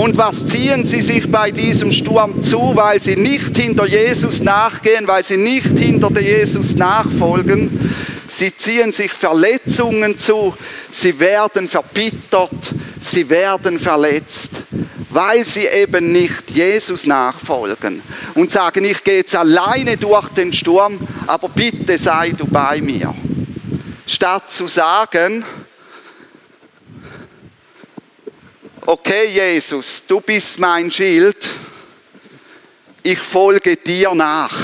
Und 0.00 0.16
was 0.16 0.46
ziehen 0.46 0.86
sie 0.86 1.02
sich 1.02 1.30
bei 1.30 1.50
diesem 1.50 1.92
Sturm 1.92 2.42
zu, 2.42 2.74
weil 2.74 2.98
sie 2.98 3.16
nicht 3.16 3.54
hinter 3.54 3.86
Jesus 3.86 4.40
nachgehen, 4.40 5.06
weil 5.06 5.22
sie 5.22 5.36
nicht 5.36 5.78
hinter 5.78 6.18
Jesus 6.18 6.74
nachfolgen? 6.74 7.92
Sie 8.26 8.56
ziehen 8.56 8.92
sich 8.92 9.12
Verletzungen 9.12 10.18
zu, 10.18 10.54
sie 10.90 11.20
werden 11.20 11.68
verbittert, 11.68 12.72
sie 12.98 13.28
werden 13.28 13.78
verletzt, 13.78 14.62
weil 15.10 15.44
sie 15.44 15.66
eben 15.66 16.12
nicht 16.12 16.50
Jesus 16.50 17.04
nachfolgen 17.04 18.00
und 18.32 18.50
sagen, 18.50 18.86
ich 18.86 19.04
gehe 19.04 19.18
jetzt 19.18 19.36
alleine 19.36 19.98
durch 19.98 20.30
den 20.30 20.54
Sturm, 20.54 20.98
aber 21.26 21.50
bitte 21.50 21.98
sei 21.98 22.30
du 22.30 22.46
bei 22.46 22.80
mir. 22.80 23.14
Statt 24.06 24.50
zu 24.50 24.66
sagen, 24.66 25.44
okay 28.86 29.28
Jesus, 29.28 30.02
du 30.06 30.20
bist 30.20 30.58
mein 30.58 30.90
Schild, 30.90 31.36
ich 33.02 33.18
folge 33.18 33.76
dir 33.76 34.14
nach. 34.14 34.56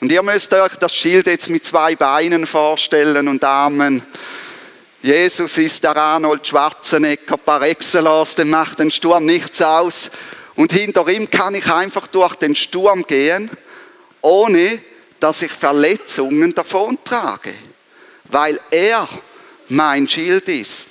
Und 0.00 0.12
ihr 0.12 0.22
müsst 0.22 0.52
euch 0.52 0.74
das 0.76 0.94
Schild 0.94 1.26
jetzt 1.26 1.48
mit 1.48 1.64
zwei 1.64 1.96
Beinen 1.96 2.46
vorstellen 2.46 3.28
und 3.28 3.42
Armen. 3.42 4.02
Jesus 5.02 5.58
ist 5.58 5.82
der 5.84 5.96
Arnold 5.96 6.46
Schwarzenegger 6.46 7.36
par 7.36 7.62
excellence, 7.62 8.34
dem 8.34 8.50
macht 8.50 8.78
den 8.78 8.90
Sturm 8.90 9.24
nichts 9.24 9.62
aus. 9.62 10.10
Und 10.54 10.72
hinter 10.72 11.08
ihm 11.08 11.30
kann 11.30 11.54
ich 11.54 11.70
einfach 11.70 12.06
durch 12.06 12.34
den 12.36 12.54
Sturm 12.54 13.04
gehen, 13.04 13.50
ohne 14.20 14.78
dass 15.20 15.42
ich 15.42 15.52
Verletzungen 15.52 16.54
davontrage, 16.54 17.52
weil 18.24 18.60
er 18.70 19.08
mein 19.68 20.08
Schild 20.08 20.48
ist. 20.48 20.90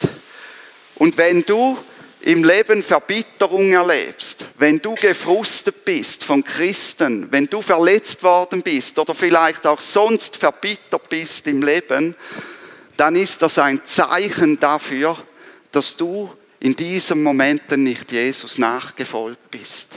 Und 0.96 1.18
wenn 1.18 1.44
du 1.44 1.78
im 2.26 2.44
Leben 2.44 2.82
Verbitterung 2.82 3.74
erlebst, 3.74 4.46
wenn 4.58 4.80
du 4.80 4.96
gefrustet 4.96 5.86
bist 5.86 6.24
von 6.24 6.44
Christen, 6.44 7.32
wenn 7.32 7.46
du 7.46 7.62
verletzt 7.62 8.24
worden 8.24 8.64
bist 8.64 8.98
oder 8.98 9.14
vielleicht 9.14 9.68
auch 9.68 9.80
sonst 9.80 10.36
verbittert 10.36 11.08
bist 11.08 11.46
im 11.46 11.62
Leben, 11.62 12.16
dann 12.98 13.16
ist 13.16 13.44
das 13.44 13.60
ein 13.60 13.80
Zeichen 13.86 14.60
dafür, 14.60 15.16
dass 15.72 15.96
du 15.98 16.34
in 16.62 16.76
diesen 16.76 17.22
Momenten 17.22 17.84
nicht 17.84 18.12
Jesus 18.12 18.58
nachgefolgt 18.58 19.52
bist 19.52 19.90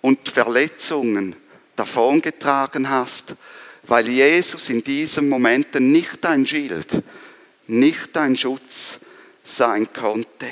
und 0.00 0.26
Verletzungen 0.26 1.36
davongetragen 1.76 2.88
hast, 2.88 3.34
weil 3.82 4.08
Jesus 4.08 4.70
in 4.70 4.82
diesen 4.82 5.28
Momenten 5.28 5.92
nicht 5.92 6.24
dein 6.24 6.46
Schild, 6.46 7.02
nicht 7.66 8.16
dein 8.16 8.38
Schutz 8.38 9.00
sein 9.44 9.86
konnte. 9.92 10.46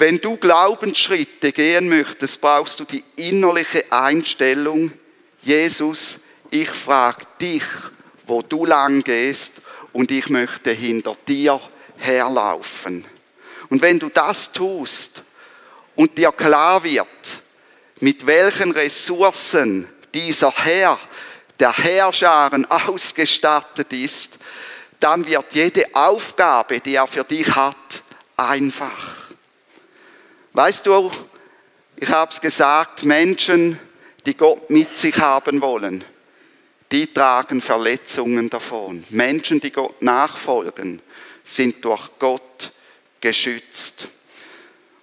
Wenn 0.00 0.18
du 0.18 0.38
Glaubensschritte 0.38 1.52
gehen 1.52 1.90
möchtest, 1.90 2.40
brauchst 2.40 2.80
du 2.80 2.84
die 2.84 3.04
innerliche 3.16 3.84
Einstellung, 3.92 4.90
Jesus, 5.42 6.20
ich 6.50 6.70
frage 6.70 7.26
dich, 7.38 7.64
wo 8.26 8.40
du 8.40 8.64
lang 8.64 9.04
gehst 9.04 9.56
und 9.92 10.10
ich 10.10 10.30
möchte 10.30 10.70
hinter 10.70 11.18
dir 11.28 11.60
herlaufen. 11.98 13.04
Und 13.68 13.82
wenn 13.82 13.98
du 13.98 14.08
das 14.08 14.50
tust 14.50 15.20
und 15.96 16.16
dir 16.16 16.32
klar 16.32 16.82
wird, 16.82 17.06
mit 17.98 18.24
welchen 18.24 18.70
Ressourcen 18.70 19.86
dieser 20.14 20.50
Herr, 20.64 20.98
der 21.58 21.76
Herrscharen 21.76 22.64
ausgestattet 22.70 23.92
ist, 23.92 24.38
dann 24.98 25.26
wird 25.26 25.52
jede 25.52 25.84
Aufgabe, 25.92 26.80
die 26.80 26.94
er 26.94 27.06
für 27.06 27.24
dich 27.24 27.54
hat, 27.54 28.02
einfach. 28.38 29.19
Weißt 30.52 30.84
du, 30.84 31.10
ich 31.96 32.08
habe 32.08 32.32
es 32.32 32.40
gesagt, 32.40 33.04
Menschen, 33.04 33.78
die 34.26 34.36
Gott 34.36 34.68
mit 34.68 34.96
sich 34.98 35.16
haben 35.18 35.60
wollen, 35.60 36.04
die 36.90 37.12
tragen 37.12 37.60
Verletzungen 37.60 38.50
davon. 38.50 39.04
Menschen, 39.10 39.60
die 39.60 39.70
Gott 39.70 40.02
nachfolgen, 40.02 41.00
sind 41.44 41.84
durch 41.84 42.10
Gott 42.18 42.72
geschützt. 43.20 44.08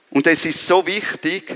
Und 0.09 0.27
es 0.27 0.45
ist 0.45 0.67
so 0.67 0.85
wichtig, 0.85 1.55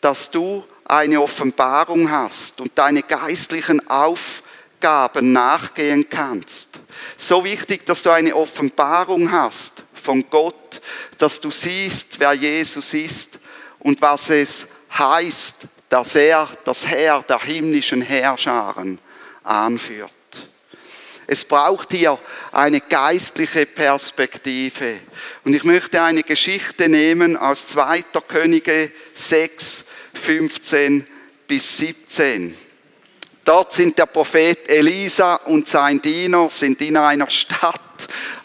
dass 0.00 0.28
du 0.28 0.64
eine 0.84 1.20
Offenbarung 1.20 2.10
hast 2.10 2.60
und 2.60 2.76
deine 2.76 3.04
geistlichen 3.04 3.88
Aufgaben 3.88 5.32
nachgehen 5.32 6.10
kannst. 6.10 6.80
So 7.16 7.44
wichtig, 7.44 7.86
dass 7.86 8.02
du 8.02 8.10
eine 8.10 8.34
Offenbarung 8.34 9.30
hast 9.30 9.84
von 10.00 10.24
Gott, 10.30 10.80
dass 11.18 11.40
du 11.40 11.50
siehst, 11.50 12.18
wer 12.18 12.32
Jesus 12.32 12.94
ist 12.94 13.38
und 13.78 14.00
was 14.00 14.30
es 14.30 14.66
heißt, 14.98 15.56
dass 15.88 16.14
er 16.14 16.48
das 16.64 16.86
Herr 16.86 17.22
der 17.22 17.40
himmlischen 17.42 18.02
Herrscharen 18.02 18.98
anführt. 19.42 20.10
Es 21.26 21.44
braucht 21.44 21.92
hier 21.92 22.18
eine 22.50 22.80
geistliche 22.80 23.64
Perspektive. 23.64 24.98
Und 25.44 25.54
ich 25.54 25.62
möchte 25.62 26.02
eine 26.02 26.24
Geschichte 26.24 26.88
nehmen 26.88 27.36
aus 27.36 27.68
2. 27.68 28.02
Könige 28.26 28.90
6, 29.14 29.84
15 30.12 31.06
bis 31.46 31.76
17. 31.78 32.56
Dort 33.44 33.72
sind 33.72 33.96
der 33.96 34.06
Prophet 34.06 34.68
Elisa 34.68 35.36
und 35.36 35.68
sein 35.68 36.02
Diener 36.02 36.50
sind 36.50 36.80
in 36.80 36.96
einer 36.96 37.30
Stadt 37.30 37.80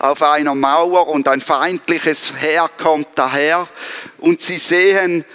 auf 0.06 0.22
einer 0.22 0.54
Mauer 0.54 1.08
und 1.08 1.28
ein 1.28 1.42
feindliches 1.42 2.34
Heer 2.40 2.70
kommt 2.78 3.08
daher 3.16 3.68
und 4.20 4.42
sie 4.42 4.60
sehen 4.60 5.26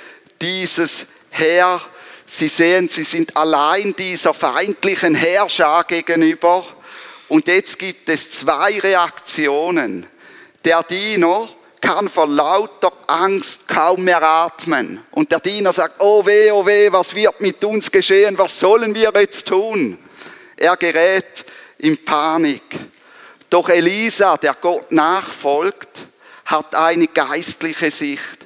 dieses 0.40 1.06
Heer, 1.30 1.80
sie 2.24 2.48
sehen, 2.48 2.88
sie 2.88 3.02
sind 3.02 3.36
allein 3.36 3.94
dieser 3.98 4.32
feindlichen 4.32 5.14
Herrscher 5.14 5.84
gegenüber 5.88 6.64
und 7.28 7.48
jetzt 7.48 7.78
gibt 7.78 8.08
es 8.08 8.30
zwei 8.30 8.78
Reaktionen. 8.78 10.06
Der 10.64 10.82
Diener 10.84 11.48
kann 11.80 12.08
vor 12.08 12.28
lauter 12.28 12.92
Angst 13.08 13.66
kaum 13.66 14.04
mehr 14.04 14.22
atmen. 14.22 15.02
Und 15.12 15.32
der 15.32 15.40
Diener 15.40 15.72
sagt, 15.72 15.96
oh 15.98 16.24
weh, 16.26 16.50
oh 16.50 16.64
weh, 16.66 16.92
was 16.92 17.14
wird 17.14 17.40
mit 17.40 17.64
uns 17.64 17.90
geschehen? 17.90 18.36
Was 18.36 18.60
sollen 18.60 18.94
wir 18.94 19.10
jetzt 19.14 19.48
tun? 19.48 19.98
Er 20.56 20.76
gerät 20.76 21.44
in 21.78 22.04
Panik. 22.04 22.62
Doch 23.50 23.68
Elisa, 23.68 24.36
der 24.36 24.54
Gott 24.54 24.92
nachfolgt, 24.92 26.06
hat 26.44 26.74
eine 26.76 27.08
geistliche 27.08 27.90
Sicht. 27.90 28.38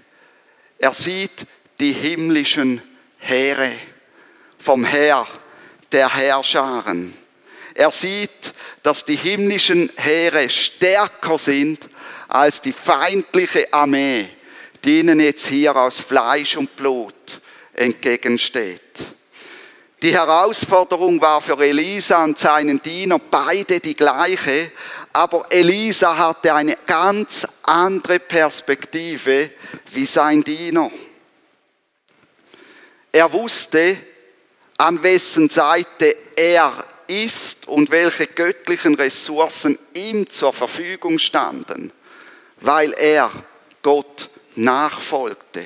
Er 0.79 0.95
sieht 0.95 1.47
die 1.79 1.93
himmlischen 1.93 2.83
Heere 3.19 3.71
vom 4.59 4.85
Herr 4.85 5.27
der 5.93 6.13
Herrscharen. 6.15 7.15
Er 7.75 7.91
sieht, 7.91 8.55
dass 8.83 9.05
die 9.05 9.17
himmlischen 9.17 9.91
Heere 9.97 10.49
stärker 10.49 11.39
sind 11.39 11.89
als 12.29 12.61
die 12.61 12.73
feindliche 12.73 13.73
Armee, 13.73 14.29
die 14.85 15.01
ihnen 15.01 15.21
jetzt 15.21 15.47
hier 15.47 15.77
aus 15.77 16.01
Fleisch 16.01 16.57
und 16.57 16.75
Blut 16.77 17.41
entgegensteht. 17.75 19.05
Die 20.05 20.13
Herausforderung 20.13 21.19
war 21.19 21.41
für 21.41 21.59
Elisa 21.65 22.25
und 22.25 22.39
seinen 22.39 22.83
Diener 22.83 23.19
beide 23.19 23.81
die 23.81 23.95
gleiche, 23.95 24.71
aber 25.15 25.47
Elisa 25.49 26.15
hatte 26.15 26.53
eine 26.53 26.77
ganz 26.87 27.47
andere 27.63 28.19
Perspektive 28.19 29.49
wie 29.93 30.05
sein 30.05 30.45
Diener. 30.45 30.91
Er 33.13 33.33
wusste, 33.33 33.97
an 34.77 35.03
wessen 35.03 35.49
Seite 35.49 36.15
er 36.37 36.75
ist 37.07 37.67
und 37.67 37.91
welche 37.91 38.27
göttlichen 38.27 38.97
Ressourcen 38.97 39.79
ihm 39.95 40.29
zur 40.29 40.53
Verfügung 40.53 41.19
standen, 41.19 41.91
weil 42.61 42.93
er 42.93 43.33
Gott 43.81 44.29
nachfolgte. 44.55 45.65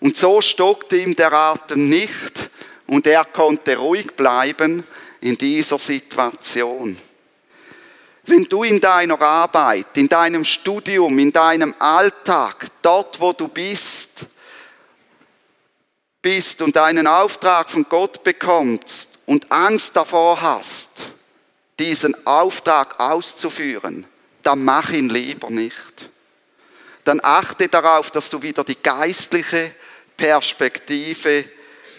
Und 0.00 0.18
so 0.18 0.42
stockte 0.42 0.98
ihm 0.98 1.16
der 1.16 1.32
Atem 1.32 1.88
nicht, 1.88 2.50
und 2.88 3.06
er 3.06 3.24
konnte 3.24 3.76
ruhig 3.76 4.16
bleiben 4.16 4.84
in 5.20 5.36
dieser 5.38 5.78
Situation. 5.78 6.98
Wenn 8.24 8.44
du 8.44 8.62
in 8.62 8.80
deiner 8.80 9.20
Arbeit, 9.20 9.96
in 9.96 10.08
deinem 10.08 10.44
Studium, 10.44 11.18
in 11.18 11.32
deinem 11.32 11.74
Alltag, 11.78 12.66
dort 12.82 13.18
wo 13.20 13.32
du 13.32 13.48
bist, 13.48 14.26
bist 16.20 16.60
und 16.60 16.76
einen 16.76 17.06
Auftrag 17.06 17.70
von 17.70 17.86
Gott 17.88 18.22
bekommst 18.22 19.18
und 19.26 19.50
Angst 19.50 19.96
davor 19.96 20.40
hast, 20.40 20.90
diesen 21.78 22.26
Auftrag 22.26 22.98
auszuführen, 23.00 24.06
dann 24.42 24.64
mach 24.64 24.90
ihn 24.90 25.08
lieber 25.08 25.48
nicht. 25.48 26.10
Dann 27.04 27.20
achte 27.22 27.68
darauf, 27.68 28.10
dass 28.10 28.28
du 28.28 28.42
wieder 28.42 28.64
die 28.64 28.82
geistliche 28.82 29.72
Perspektive 30.16 31.44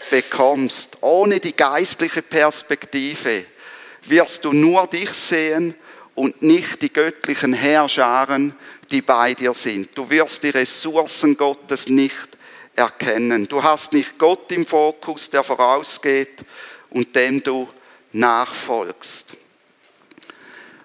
bekommst. 0.08 0.98
Ohne 1.00 1.40
die 1.40 1.56
geistliche 1.56 2.22
Perspektive 2.22 3.44
wirst 4.02 4.44
du 4.44 4.52
nur 4.52 4.86
dich 4.86 5.10
sehen 5.10 5.74
und 6.14 6.42
nicht 6.42 6.82
die 6.82 6.92
göttlichen 6.92 7.52
Herrscharen, 7.52 8.54
die 8.90 9.02
bei 9.02 9.34
dir 9.34 9.54
sind. 9.54 9.90
Du 9.96 10.08
wirst 10.10 10.42
die 10.42 10.50
Ressourcen 10.50 11.36
Gottes 11.36 11.88
nicht 11.88 12.28
erkennen. 12.74 13.46
Du 13.46 13.62
hast 13.62 13.92
nicht 13.92 14.18
Gott 14.18 14.50
im 14.52 14.66
Fokus, 14.66 15.30
der 15.30 15.44
vorausgeht 15.44 16.40
und 16.90 17.14
dem 17.14 17.42
du 17.42 17.68
nachfolgst. 18.12 19.32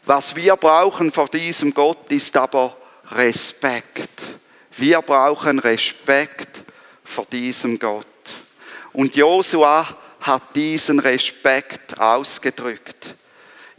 Was 0.06 0.36
wir 0.36 0.56
brauchen 0.56 1.12
vor 1.12 1.28
diesem 1.28 1.74
Gott 1.74 2.12
ist 2.12 2.38
aber 2.38 2.78
Respekt. 3.12 4.22
Wir 4.78 5.02
brauchen 5.02 5.60
Respekt 5.60 6.64
vor 7.04 7.26
diesem 7.32 7.80
Gott. 7.80 8.06
Und 8.96 9.14
Josua 9.16 9.86
hat 10.22 10.56
diesen 10.56 11.00
Respekt 11.00 12.00
ausgedrückt. 12.00 13.14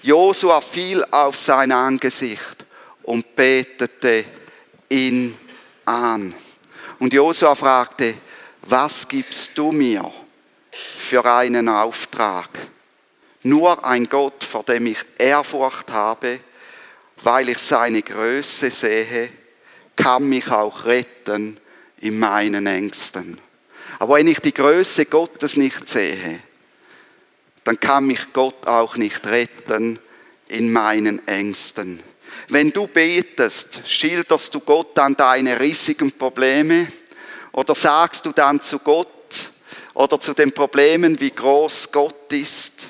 Josua 0.03 0.61
fiel 0.61 1.05
auf 1.11 1.37
sein 1.37 1.73
Angesicht 1.73 2.65
und 3.03 3.35
betete 3.35 4.27
ihn 4.91 5.37
an. 5.87 6.35
Und 6.99 7.15
Josua 7.15 7.55
fragte, 7.55 8.15
was 8.63 9.09
gibst 9.09 9.57
du 9.57 9.73
mir 9.73 10.13
für 10.71 11.25
einen 11.25 11.71
Auftrag? 11.71 12.51
Nur 13.43 13.83
ein 13.87 14.07
Gott, 14.09 14.45
vor 14.45 14.65
dem 14.65 14.87
ich 14.87 14.99
Ehrfurcht 15.17 15.91
habe, 15.91 16.41
weil 17.23 17.49
ich 17.49 17.59
seine 17.59 18.03
Größe 18.03 18.71
sehe, 18.71 19.31
kann 19.97 20.29
mich 20.29 20.51
auch 20.51 20.85
retten 20.85 21.59
in 22.01 22.19
meinen 22.19 22.67
Ängsten. 22.67 23.41
Aber 23.99 24.17
wenn 24.17 24.29
ich 24.29 24.41
die 24.41 24.55
Größe 24.55 25.07
Gottes 25.07 25.57
nicht 25.57 25.89
sehe, 25.89 26.41
dann 27.65 27.81
kann 27.81 28.07
mich 28.07 28.33
Gott 28.33 28.67
auch 28.67 28.97
nicht 28.97 29.27
retten 29.27 29.99
in 30.49 30.73
meinen 30.73 31.27
Ängsten. 31.27 32.03
Wenn 32.49 32.71
du 32.71 32.87
betest, 32.87 33.81
schilderst 33.87 34.55
du 34.55 34.61
Gott 34.61 34.97
dann 34.97 35.17
deine 35.17 35.59
riesigen 35.59 36.13
Probleme 36.13 36.87
oder 37.53 37.75
sagst 37.75 38.25
du 38.27 38.33
dann 38.33 38.61
zu 38.63 38.79
Gott 38.79 39.09
oder 39.95 40.21
zu 40.21 40.33
den 40.35 40.53
Problemen, 40.53 41.19
wie 41.19 41.31
groß 41.31 41.91
Gott 41.91 42.33
ist? 42.33 42.89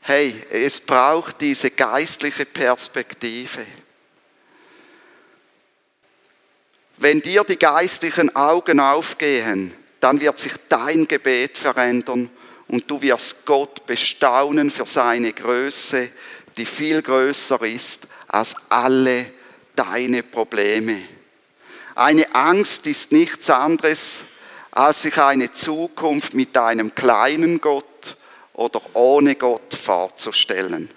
Hey, 0.00 0.34
es 0.50 0.80
braucht 0.80 1.40
diese 1.40 1.70
geistliche 1.70 2.44
Perspektive. 2.44 3.64
Wenn 6.96 7.20
dir 7.20 7.44
die 7.44 7.58
geistlichen 7.58 8.34
Augen 8.36 8.80
aufgehen, 8.80 9.74
dann 10.00 10.20
wird 10.20 10.38
sich 10.38 10.52
dein 10.68 11.08
Gebet 11.08 11.56
verändern 11.56 12.30
und 12.68 12.90
du 12.90 13.00
wirst 13.02 13.44
Gott 13.46 13.86
bestaunen 13.86 14.70
für 14.70 14.86
seine 14.86 15.32
Größe, 15.32 16.08
die 16.56 16.66
viel 16.66 17.02
größer 17.02 17.60
ist 17.62 18.06
als 18.28 18.54
alle 18.68 19.26
deine 19.74 20.22
Probleme. 20.22 21.00
Eine 21.94 22.32
Angst 22.34 22.86
ist 22.86 23.12
nichts 23.12 23.50
anderes, 23.50 24.22
als 24.72 25.02
sich 25.02 25.18
eine 25.18 25.52
Zukunft 25.52 26.34
mit 26.34 26.56
einem 26.56 26.94
kleinen 26.94 27.60
Gott 27.60 28.16
oder 28.54 28.80
ohne 28.94 29.36
Gott 29.36 29.74
vorzustellen. 29.74 30.90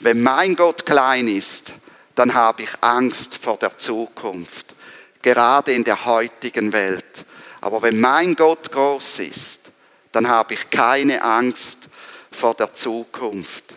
Wenn 0.00 0.22
mein 0.22 0.56
Gott 0.56 0.84
klein 0.84 1.28
ist, 1.28 1.72
dann 2.14 2.34
habe 2.34 2.62
ich 2.62 2.70
Angst 2.80 3.36
vor 3.36 3.56
der 3.56 3.78
Zukunft, 3.78 4.74
gerade 5.22 5.72
in 5.72 5.84
der 5.84 6.04
heutigen 6.04 6.72
Welt. 6.72 7.24
Aber 7.60 7.80
wenn 7.82 8.00
mein 8.00 8.34
Gott 8.34 8.70
groß 8.72 9.20
ist, 9.20 9.70
dann 10.10 10.28
habe 10.28 10.54
ich 10.54 10.68
keine 10.68 11.22
Angst 11.22 11.88
vor 12.30 12.54
der 12.54 12.74
Zukunft. 12.74 13.74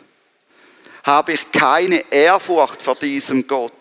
Habe 1.04 1.34
ich 1.34 1.52
keine 1.52 2.12
Ehrfurcht 2.12 2.82
vor 2.82 2.96
diesem 2.96 3.48
Gott, 3.48 3.72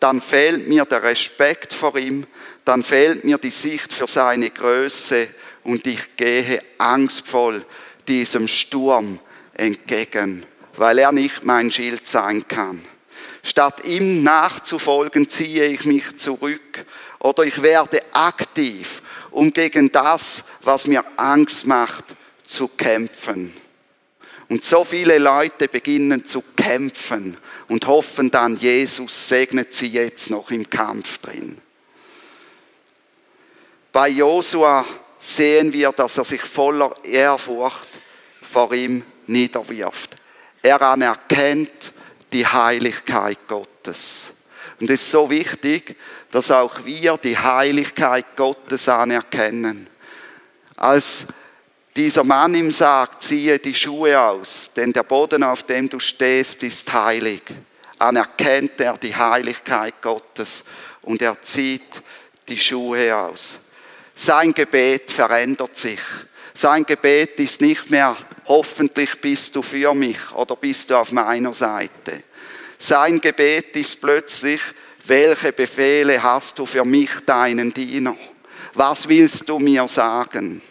dann 0.00 0.20
fehlt 0.20 0.68
mir 0.68 0.84
der 0.86 1.02
Respekt 1.02 1.74
vor 1.74 1.96
ihm, 1.98 2.26
dann 2.64 2.82
fehlt 2.82 3.24
mir 3.24 3.38
die 3.38 3.50
Sicht 3.50 3.92
für 3.92 4.06
seine 4.06 4.50
Größe 4.50 5.28
und 5.64 5.86
ich 5.86 6.16
gehe 6.16 6.62
angstvoll 6.78 7.64
diesem 8.06 8.48
Sturm 8.48 9.20
entgegen, 9.54 10.46
weil 10.76 10.98
er 10.98 11.12
nicht 11.12 11.44
mein 11.44 11.70
Schild 11.70 12.06
sein 12.06 12.46
kann. 12.48 12.82
Statt 13.48 13.86
ihm 13.86 14.22
nachzufolgen, 14.22 15.30
ziehe 15.30 15.64
ich 15.64 15.86
mich 15.86 16.18
zurück 16.18 16.84
oder 17.18 17.44
ich 17.44 17.62
werde 17.62 18.02
aktiv 18.12 19.00
um 19.30 19.52
gegen 19.52 19.90
das, 19.90 20.44
was 20.62 20.86
mir 20.86 21.02
Angst 21.16 21.66
macht, 21.66 22.04
zu 22.44 22.68
kämpfen. 22.68 23.54
Und 24.48 24.64
so 24.64 24.84
viele 24.84 25.18
Leute 25.18 25.68
beginnen 25.68 26.26
zu 26.26 26.42
kämpfen 26.56 27.38
und 27.68 27.86
hoffen 27.86 28.30
dann, 28.30 28.58
Jesus 28.58 29.28
segnet 29.28 29.74
sie 29.74 29.88
jetzt 29.88 30.28
noch 30.30 30.50
im 30.50 30.68
Kampf 30.68 31.18
drin. 31.18 31.58
Bei 33.92 34.08
Josua 34.08 34.84
sehen 35.18 35.72
wir, 35.72 35.92
dass 35.92 36.18
er 36.18 36.24
sich 36.24 36.42
voller 36.42 36.92
Ehrfurcht 37.02 37.88
vor 38.42 38.74
ihm 38.74 39.04
niederwirft. 39.26 40.16
Er 40.62 40.82
anerkennt 40.82 41.92
die 42.32 42.46
Heiligkeit 42.46 43.38
Gottes. 43.48 44.32
Und 44.80 44.90
es 44.90 45.02
ist 45.02 45.10
so 45.10 45.28
wichtig, 45.30 45.96
dass 46.30 46.50
auch 46.50 46.84
wir 46.84 47.16
die 47.16 47.36
Heiligkeit 47.36 48.36
Gottes 48.36 48.88
anerkennen. 48.88 49.88
Als 50.76 51.26
dieser 51.96 52.22
Mann 52.22 52.54
ihm 52.54 52.70
sagt, 52.70 53.24
ziehe 53.24 53.58
die 53.58 53.74
Schuhe 53.74 54.20
aus, 54.20 54.70
denn 54.76 54.92
der 54.92 55.02
Boden, 55.02 55.42
auf 55.42 55.64
dem 55.64 55.88
du 55.88 55.98
stehst, 55.98 56.62
ist 56.62 56.92
heilig, 56.92 57.42
anerkennt 57.98 58.80
er 58.80 58.96
die 58.96 59.16
Heiligkeit 59.16 60.00
Gottes 60.00 60.62
und 61.02 61.20
er 61.22 61.40
zieht 61.42 62.02
die 62.46 62.58
Schuhe 62.58 63.16
aus. 63.16 63.58
Sein 64.14 64.52
Gebet 64.52 65.10
verändert 65.10 65.76
sich. 65.76 66.00
Sein 66.54 66.84
Gebet 66.84 67.38
ist 67.40 67.60
nicht 67.60 67.90
mehr, 67.90 68.16
hoffentlich 68.48 69.20
bist 69.20 69.54
du 69.54 69.62
für 69.62 69.94
mich 69.94 70.32
oder 70.32 70.56
bist 70.56 70.90
du 70.90 70.96
auf 70.96 71.12
meiner 71.12 71.54
Seite. 71.54 72.24
Sein 72.78 73.20
Gebet 73.20 73.76
ist 73.76 74.00
plötzlich, 74.00 74.60
welche 75.04 75.52
Befehle 75.52 76.22
hast 76.22 76.58
du 76.58 76.66
für 76.66 76.84
mich, 76.84 77.10
deinen 77.24 77.72
Diener? 77.72 78.16
Was 78.74 79.08
willst 79.08 79.48
du 79.48 79.58
mir 79.58 79.86
sagen? 79.88 80.62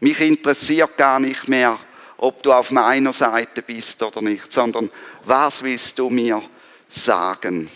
Mich 0.00 0.20
interessiert 0.20 0.96
gar 0.96 1.20
nicht 1.20 1.48
mehr, 1.48 1.78
ob 2.18 2.42
du 2.42 2.52
auf 2.52 2.70
meiner 2.70 3.12
Seite 3.12 3.62
bist 3.62 4.02
oder 4.02 4.20
nicht, 4.20 4.52
sondern 4.52 4.90
was 5.24 5.62
willst 5.62 5.98
du 5.98 6.10
mir 6.10 6.42
sagen? 6.88 7.70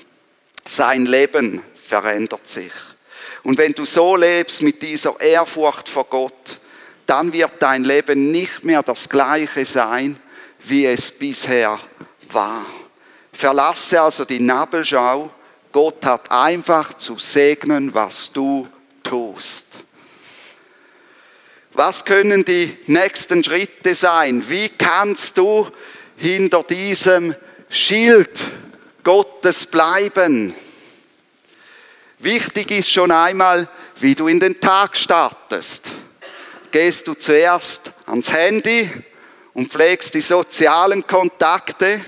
Sein 0.68 1.06
Leben 1.06 1.62
verändert 1.74 2.48
sich. 2.48 2.72
Und 3.42 3.58
wenn 3.58 3.72
du 3.72 3.84
so 3.84 4.16
lebst 4.16 4.62
mit 4.62 4.82
dieser 4.82 5.20
Ehrfurcht 5.20 5.88
vor 5.88 6.04
Gott, 6.04 6.58
dann 7.06 7.32
wird 7.32 7.52
dein 7.60 7.84
Leben 7.84 8.30
nicht 8.30 8.64
mehr 8.64 8.82
das 8.82 9.08
gleiche 9.08 9.64
sein, 9.64 10.18
wie 10.60 10.86
es 10.86 11.10
bisher 11.10 11.78
war. 12.30 12.66
Verlasse 13.32 14.00
also 14.00 14.24
die 14.24 14.40
Nabelschau 14.40 15.30
Gott 15.76 16.06
hat 16.06 16.30
einfach 16.30 16.94
zu 16.94 17.18
segnen, 17.18 17.92
was 17.92 18.32
du 18.32 18.66
tust. 19.02 19.66
Was 21.74 22.02
können 22.02 22.46
die 22.46 22.74
nächsten 22.86 23.44
Schritte 23.44 23.94
sein? 23.94 24.42
Wie 24.48 24.70
kannst 24.70 25.36
du 25.36 25.70
hinter 26.16 26.62
diesem 26.62 27.36
Schild 27.68 28.30
Gottes 29.04 29.66
bleiben? 29.66 30.54
Wichtig 32.20 32.70
ist 32.70 32.90
schon 32.90 33.10
einmal, 33.10 33.68
wie 33.96 34.14
du 34.14 34.28
in 34.28 34.40
den 34.40 34.58
Tag 34.58 34.96
startest. 34.96 35.90
Gehst 36.70 37.06
du 37.06 37.14
zuerst 37.14 37.92
ans 38.06 38.32
Handy 38.32 38.90
und 39.54 39.70
pflegst 39.70 40.14
die 40.14 40.20
sozialen 40.20 41.06
Kontakte? 41.06 42.00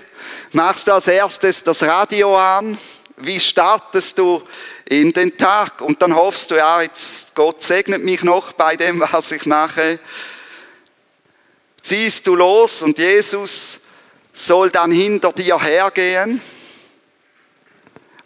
Machst 0.53 0.89
du 0.89 0.93
als 0.93 1.07
erstes 1.07 1.63
das 1.63 1.83
Radio 1.83 2.37
an? 2.37 2.79
wie 3.21 3.41
startest 3.41 4.19
du 4.19 4.43
in 4.89 5.13
den 5.13 5.37
Tag? 5.37 5.81
Und 5.81 6.01
dann 6.03 6.15
hoffst 6.15 6.51
du, 6.51 6.57
ja, 6.57 6.83
jetzt 6.83 7.35
Gott 7.35 7.63
segnet 7.63 8.03
mich 8.03 8.23
noch 8.23 8.53
bei 8.53 8.77
dem, 8.77 9.01
was 9.13 9.31
ich 9.33 9.47
mache. 9.47 9.99
Ziehst 11.83 12.27
du 12.27 12.35
los 12.35 12.83
und 12.83 12.99
Jesus 12.99 13.81
soll 14.33 14.71
dann 14.71 14.91
hinter 14.91 15.33
dir 15.33 15.61
hergehen? 15.61 16.41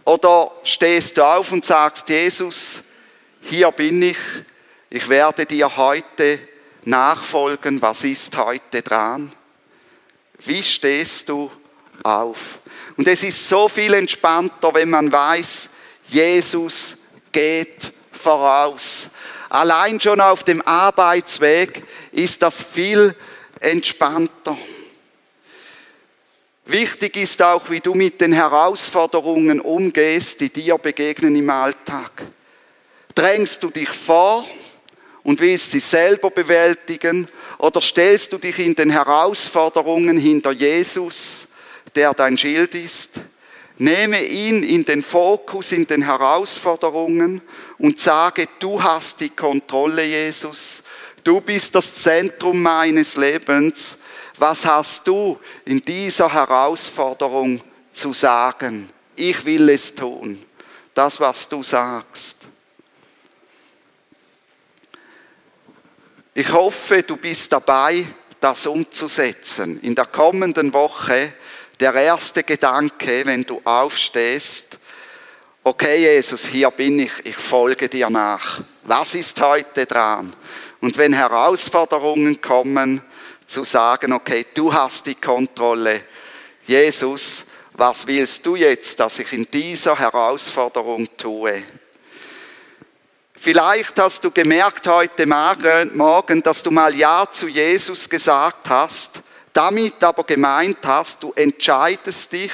Oder 0.05 0.51
stehst 0.65 1.17
du 1.17 1.23
auf 1.23 1.53
und 1.53 1.65
sagst, 1.65 2.09
Jesus, 2.09 2.81
hier 3.43 3.71
bin 3.71 4.03
ich, 4.03 4.19
ich 4.95 5.09
werde 5.09 5.47
dir 5.47 5.75
heute 5.75 6.39
nachfolgen, 6.85 7.81
was 7.81 8.05
ist 8.05 8.37
heute 8.37 8.83
dran? 8.83 9.33
Wie 10.41 10.63
stehst 10.63 11.31
du 11.31 11.51
auf? 12.03 12.59
Und 12.99 13.09
es 13.09 13.23
ist 13.23 13.49
so 13.49 13.69
viel 13.69 13.95
entspannter, 13.95 14.75
wenn 14.75 14.91
man 14.91 15.11
weiß, 15.11 15.71
Jesus 16.09 16.99
geht 17.33 17.91
voraus. 18.13 19.09
Allein 19.49 19.99
schon 19.99 20.21
auf 20.21 20.45
dem 20.45 20.61
Arbeitsweg 20.61 21.83
ist 22.11 22.43
das 22.43 22.63
viel 22.63 23.15
entspannter. 23.61 24.59
Wichtig 26.67 27.17
ist 27.17 27.43
auch, 27.43 27.71
wie 27.71 27.81
du 27.81 27.95
mit 27.95 28.21
den 28.21 28.35
Herausforderungen 28.35 29.59
umgehst, 29.59 30.43
die 30.43 30.51
dir 30.51 30.77
begegnen 30.77 31.35
im 31.35 31.49
Alltag. 31.49 32.27
Drängst 33.15 33.63
du 33.63 33.71
dich 33.71 33.89
vor 33.89 34.47
und 35.23 35.41
willst 35.41 35.71
sie 35.71 35.81
selber 35.81 36.31
bewältigen 36.31 37.29
oder 37.59 37.81
stellst 37.81 38.33
du 38.33 38.39
dich 38.39 38.59
in 38.59 38.75
den 38.75 38.91
Herausforderungen 38.91 40.19
hinter 40.19 40.53
Jesus, 40.53 41.47
der 41.95 42.15
dein 42.15 42.37
Schild 42.37 42.75
ist? 42.75 43.21
Nehme 43.79 44.23
ihn 44.23 44.63
in 44.63 44.85
den 44.85 45.03
Fokus, 45.03 45.73
in 45.73 45.87
den 45.87 46.03
Herausforderungen 46.03 47.41
und 47.79 48.01
sage, 48.01 48.47
du 48.59 48.83
hast 48.83 49.21
die 49.21 49.31
Kontrolle, 49.31 50.05
Jesus. 50.05 50.83
Du 51.25 51.41
bist 51.41 51.75
das 51.75 51.95
Zentrum 51.95 52.61
meines 52.63 53.17
Lebens 53.17 53.99
was 54.43 54.65
hast 54.65 55.07
du 55.07 55.39
in 55.65 55.81
dieser 55.81 56.33
Herausforderung 56.33 57.61
zu 57.93 58.13
sagen? 58.13 58.91
Ich 59.15 59.45
will 59.45 59.69
es 59.69 59.95
tun. 59.95 60.45
Das, 60.95 61.21
was 61.21 61.49
du 61.49 61.63
sagst. 61.63 62.39
Ich 66.35 66.51
hoffe, 66.51 67.03
du 67.03 67.17
bist 67.17 67.53
dabei, 67.53 68.07
das 68.41 68.67
umzusetzen. 68.67 69.81
In 69.81 69.95
der 69.95 70.07
kommenden 70.07 70.73
Woche 70.73 71.35
der 71.79 71.93
erste 71.95 72.43
Gedanke, 72.43 73.27
wenn 73.27 73.45
du 73.45 73.61
aufstehst, 73.65 74.79
okay 75.63 75.99
Jesus, 75.99 76.47
hier 76.47 76.71
bin 76.71 77.01
ich, 77.01 77.27
ich 77.27 77.37
folge 77.37 77.89
dir 77.89 78.09
nach. 78.09 78.63
Was 78.85 79.15
ist 79.15 79.39
heute 79.43 79.85
dran? 79.85 80.33
Und 80.81 80.97
wenn 80.97 81.13
Herausforderungen 81.13 82.41
kommen, 82.41 83.03
zu 83.47 83.65
sagen, 83.65 84.15
okay, 84.15 84.47
du 84.55 84.73
hast 84.73 85.05
die 85.05 85.15
Kontrolle. 85.15 86.01
Jesus, 86.67 87.45
was 87.75 88.07
willst 88.07 88.47
du 88.47 88.57
jetzt, 88.57 88.99
dass 88.99 89.19
ich 89.19 89.33
in 89.35 89.47
dieser 89.53 89.99
Herausforderung 89.99 91.07
tue? 91.19 91.63
Vielleicht 93.45 93.99
hast 93.99 94.23
du 94.23 94.31
gemerkt 94.31 94.87
heute 94.87 95.27
Morgen, 95.27 96.45
dass 96.45 96.63
du 96.63 96.71
mal 96.71 96.95
Ja 96.95 97.27
zu 97.29 97.49
Jesus 97.49 98.09
gesagt 98.09 98.69
hast, 98.69 99.21
damit 99.53 100.05
aber 100.05 100.23
gemeint 100.23 100.79
hast, 100.85 101.21
du 101.25 101.33
entscheidest 101.33 102.33
dich 102.33 102.53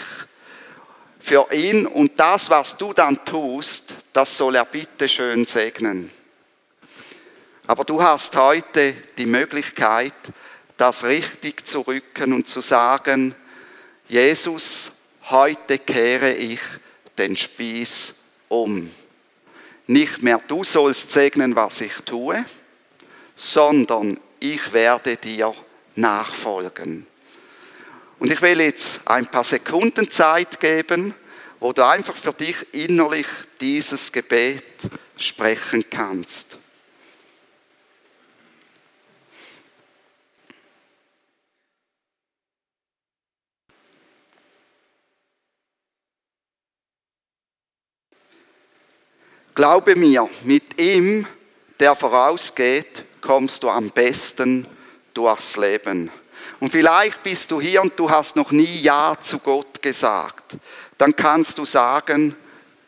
für 1.21 1.47
ihn 1.53 1.87
und 1.87 2.19
das, 2.19 2.49
was 2.49 2.75
du 2.75 2.95
dann 2.95 3.23
tust, 3.23 3.93
das 4.15 4.35
soll 4.35 4.55
er 4.55 4.65
bitte 4.65 5.11
schön 5.11 5.45
segnen. 5.45 6.11
Aber 7.67 7.85
du 7.85 8.03
hast 8.03 8.35
heute 8.37 8.95
die 9.19 9.27
Möglichkeit, 9.27 10.15
das 10.79 11.05
richtig 11.05 11.69
zu 11.69 11.83
rücken 11.83 12.33
und 12.33 12.49
zu 12.49 12.63
sagen, 12.63 13.35
Jesus, 14.09 14.93
heute 15.29 15.81
kehre 15.81 16.33
ich 16.33 16.63
den 17.19 17.37
Spieß 17.37 18.15
um. 18.49 18.91
Nicht 19.89 20.23
mehr 20.23 20.41
du 20.47 20.65
sollst 20.65 21.11
segnen, 21.11 21.57
was 21.57 21.81
ich 21.81 21.95
tue, 22.05 22.45
sondern 23.35 24.21
ich 24.39 24.73
werde 24.75 25.17
dir 25.17 25.55
nachfolgen. 25.97 27.07
Und 28.19 28.31
ich 28.31 28.43
will 28.43 28.61
jetzt 28.61 29.01
ein 29.07 29.27
paar 29.27 29.45
Sekunden 29.45 30.11
Zeit 30.11 30.61
geben, 30.61 31.15
wo 31.59 31.73
du 31.73 31.87
einfach 31.87 32.17
für 32.17 32.35
dich 32.35 32.75
innerlich 32.75 33.27
dieses 33.61 34.13
Gebet 34.13 34.63
sprechen 35.17 35.85
kannst. 35.89 36.59
Glaube 49.59 49.97
mir, 49.97 50.29
mit 50.45 50.81
ihm, 50.81 51.27
der 51.81 51.97
vorausgeht, 51.97 53.03
kommst 53.21 53.61
du 53.65 53.69
am 53.69 53.91
besten 53.91 54.65
durchs 55.13 55.57
Leben. 55.57 56.13
Und 56.61 56.71
vielleicht 56.71 57.25
bist 57.25 57.51
du 57.51 57.61
hier 57.61 57.83
und 57.83 57.99
du 57.99 58.09
hast 58.09 58.37
noch 58.37 58.53
nie 58.53 58.77
Ja 58.83 59.19
zu 59.21 59.41
Gott 59.41 59.83
gesagt. 59.83 60.57
Dann 60.97 61.17
kannst 61.17 61.59
du 61.59 61.65
sagen, 61.65 62.37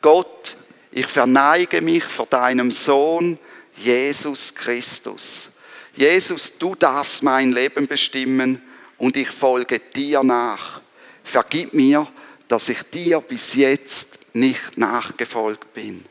Gott, 0.00 0.54
ich 0.92 1.09
verneige 1.09 1.83
mich 1.83 2.04
vor 2.04 2.26
deinem 2.26 2.70
Sohn, 2.70 3.37
Jesus 3.74 4.54
Christus. 4.54 5.48
Jesus, 5.96 6.56
du 6.56 6.76
darfst 6.76 7.24
mein 7.24 7.50
Leben 7.50 7.88
bestimmen 7.88 8.62
und 8.96 9.16
ich 9.16 9.30
folge 9.30 9.80
dir 9.80 10.22
nach. 10.22 10.80
Vergib 11.24 11.74
mir, 11.74 12.06
dass 12.46 12.68
ich 12.68 12.85
dir 12.85 13.20
bis 13.20 13.54
jetzt 13.54 14.20
nicht 14.35 14.78
nachgefolgt 14.78 15.74
bin. 15.74 16.04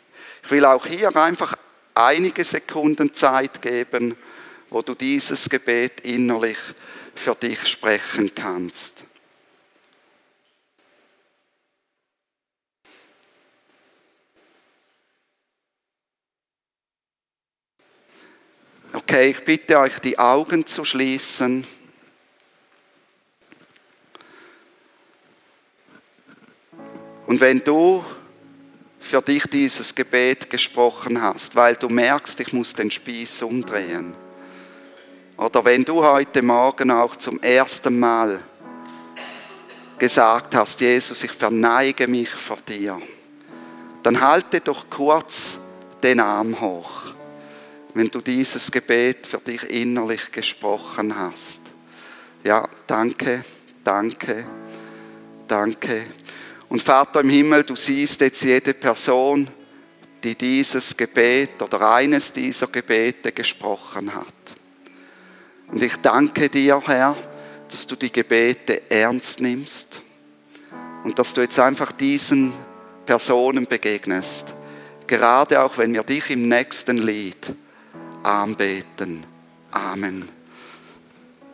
Ich 0.49 0.51
will 0.53 0.65
auch 0.65 0.83
hier 0.83 1.15
einfach 1.15 1.53
einige 1.93 2.43
Sekunden 2.43 3.13
Zeit 3.13 3.61
geben, 3.61 4.17
wo 4.71 4.81
du 4.81 4.95
dieses 4.95 5.47
Gebet 5.47 6.01
innerlich 6.01 6.57
für 7.13 7.35
dich 7.35 7.67
sprechen 7.67 8.33
kannst. 8.33 9.03
Okay, 18.91 19.29
ich 19.29 19.45
bitte 19.45 19.77
euch, 19.77 19.99
die 19.99 20.17
Augen 20.17 20.65
zu 20.65 20.83
schließen. 20.83 21.63
Und 27.27 27.39
wenn 27.39 27.63
du 27.63 28.03
für 29.09 29.21
dich 29.23 29.43
dieses 29.43 29.95
Gebet 29.95 30.51
gesprochen 30.51 31.19
hast, 31.19 31.55
weil 31.55 31.75
du 31.75 31.89
merkst, 31.89 32.39
ich 32.41 32.53
muss 32.53 32.75
den 32.75 32.91
Spieß 32.91 33.41
umdrehen. 33.41 34.13
Oder 35.35 35.65
wenn 35.65 35.83
du 35.83 36.03
heute 36.03 36.43
Morgen 36.43 36.91
auch 36.91 37.15
zum 37.15 37.41
ersten 37.41 37.97
Mal 37.97 38.39
gesagt 39.97 40.53
hast, 40.53 40.79
Jesus, 40.79 41.23
ich 41.23 41.31
verneige 41.31 42.07
mich 42.07 42.29
vor 42.29 42.57
dir, 42.67 43.01
dann 44.03 44.21
halte 44.21 44.61
doch 44.61 44.87
kurz 44.91 45.57
den 46.03 46.19
Arm 46.19 46.61
hoch, 46.61 47.05
wenn 47.95 48.09
du 48.09 48.21
dieses 48.21 48.71
Gebet 48.71 49.25
für 49.25 49.39
dich 49.39 49.63
innerlich 49.71 50.31
gesprochen 50.31 51.17
hast. 51.17 51.61
Ja, 52.43 52.63
danke, 52.85 53.43
danke, 53.83 54.45
danke. 55.47 56.05
Und 56.69 56.81
Vater 56.83 57.21
im 57.21 57.29
Himmel, 57.29 57.63
du 57.63 57.75
siehst 57.75 58.21
jetzt 58.21 58.43
jede 58.43 58.73
Person, 58.73 59.49
die 60.23 60.35
dieses 60.35 60.95
Gebet 60.95 61.61
oder 61.61 61.93
eines 61.93 62.31
dieser 62.31 62.67
Gebete 62.67 63.31
gesprochen 63.31 64.13
hat. 64.13 64.25
Und 65.67 65.81
ich 65.81 65.95
danke 65.97 66.49
dir, 66.49 66.81
Herr, 66.85 67.15
dass 67.69 67.87
du 67.87 67.95
die 67.95 68.11
Gebete 68.11 68.89
ernst 68.89 69.39
nimmst 69.39 70.01
und 71.03 71.17
dass 71.17 71.33
du 71.33 71.41
jetzt 71.41 71.59
einfach 71.59 71.91
diesen 71.91 72.53
Personen 73.05 73.65
begegnest. 73.65 74.53
Gerade 75.07 75.61
auch 75.61 75.77
wenn 75.77 75.93
wir 75.93 76.03
dich 76.03 76.29
im 76.29 76.47
nächsten 76.47 76.97
Lied 76.97 77.53
anbeten. 78.23 79.23
Amen. 79.71 80.38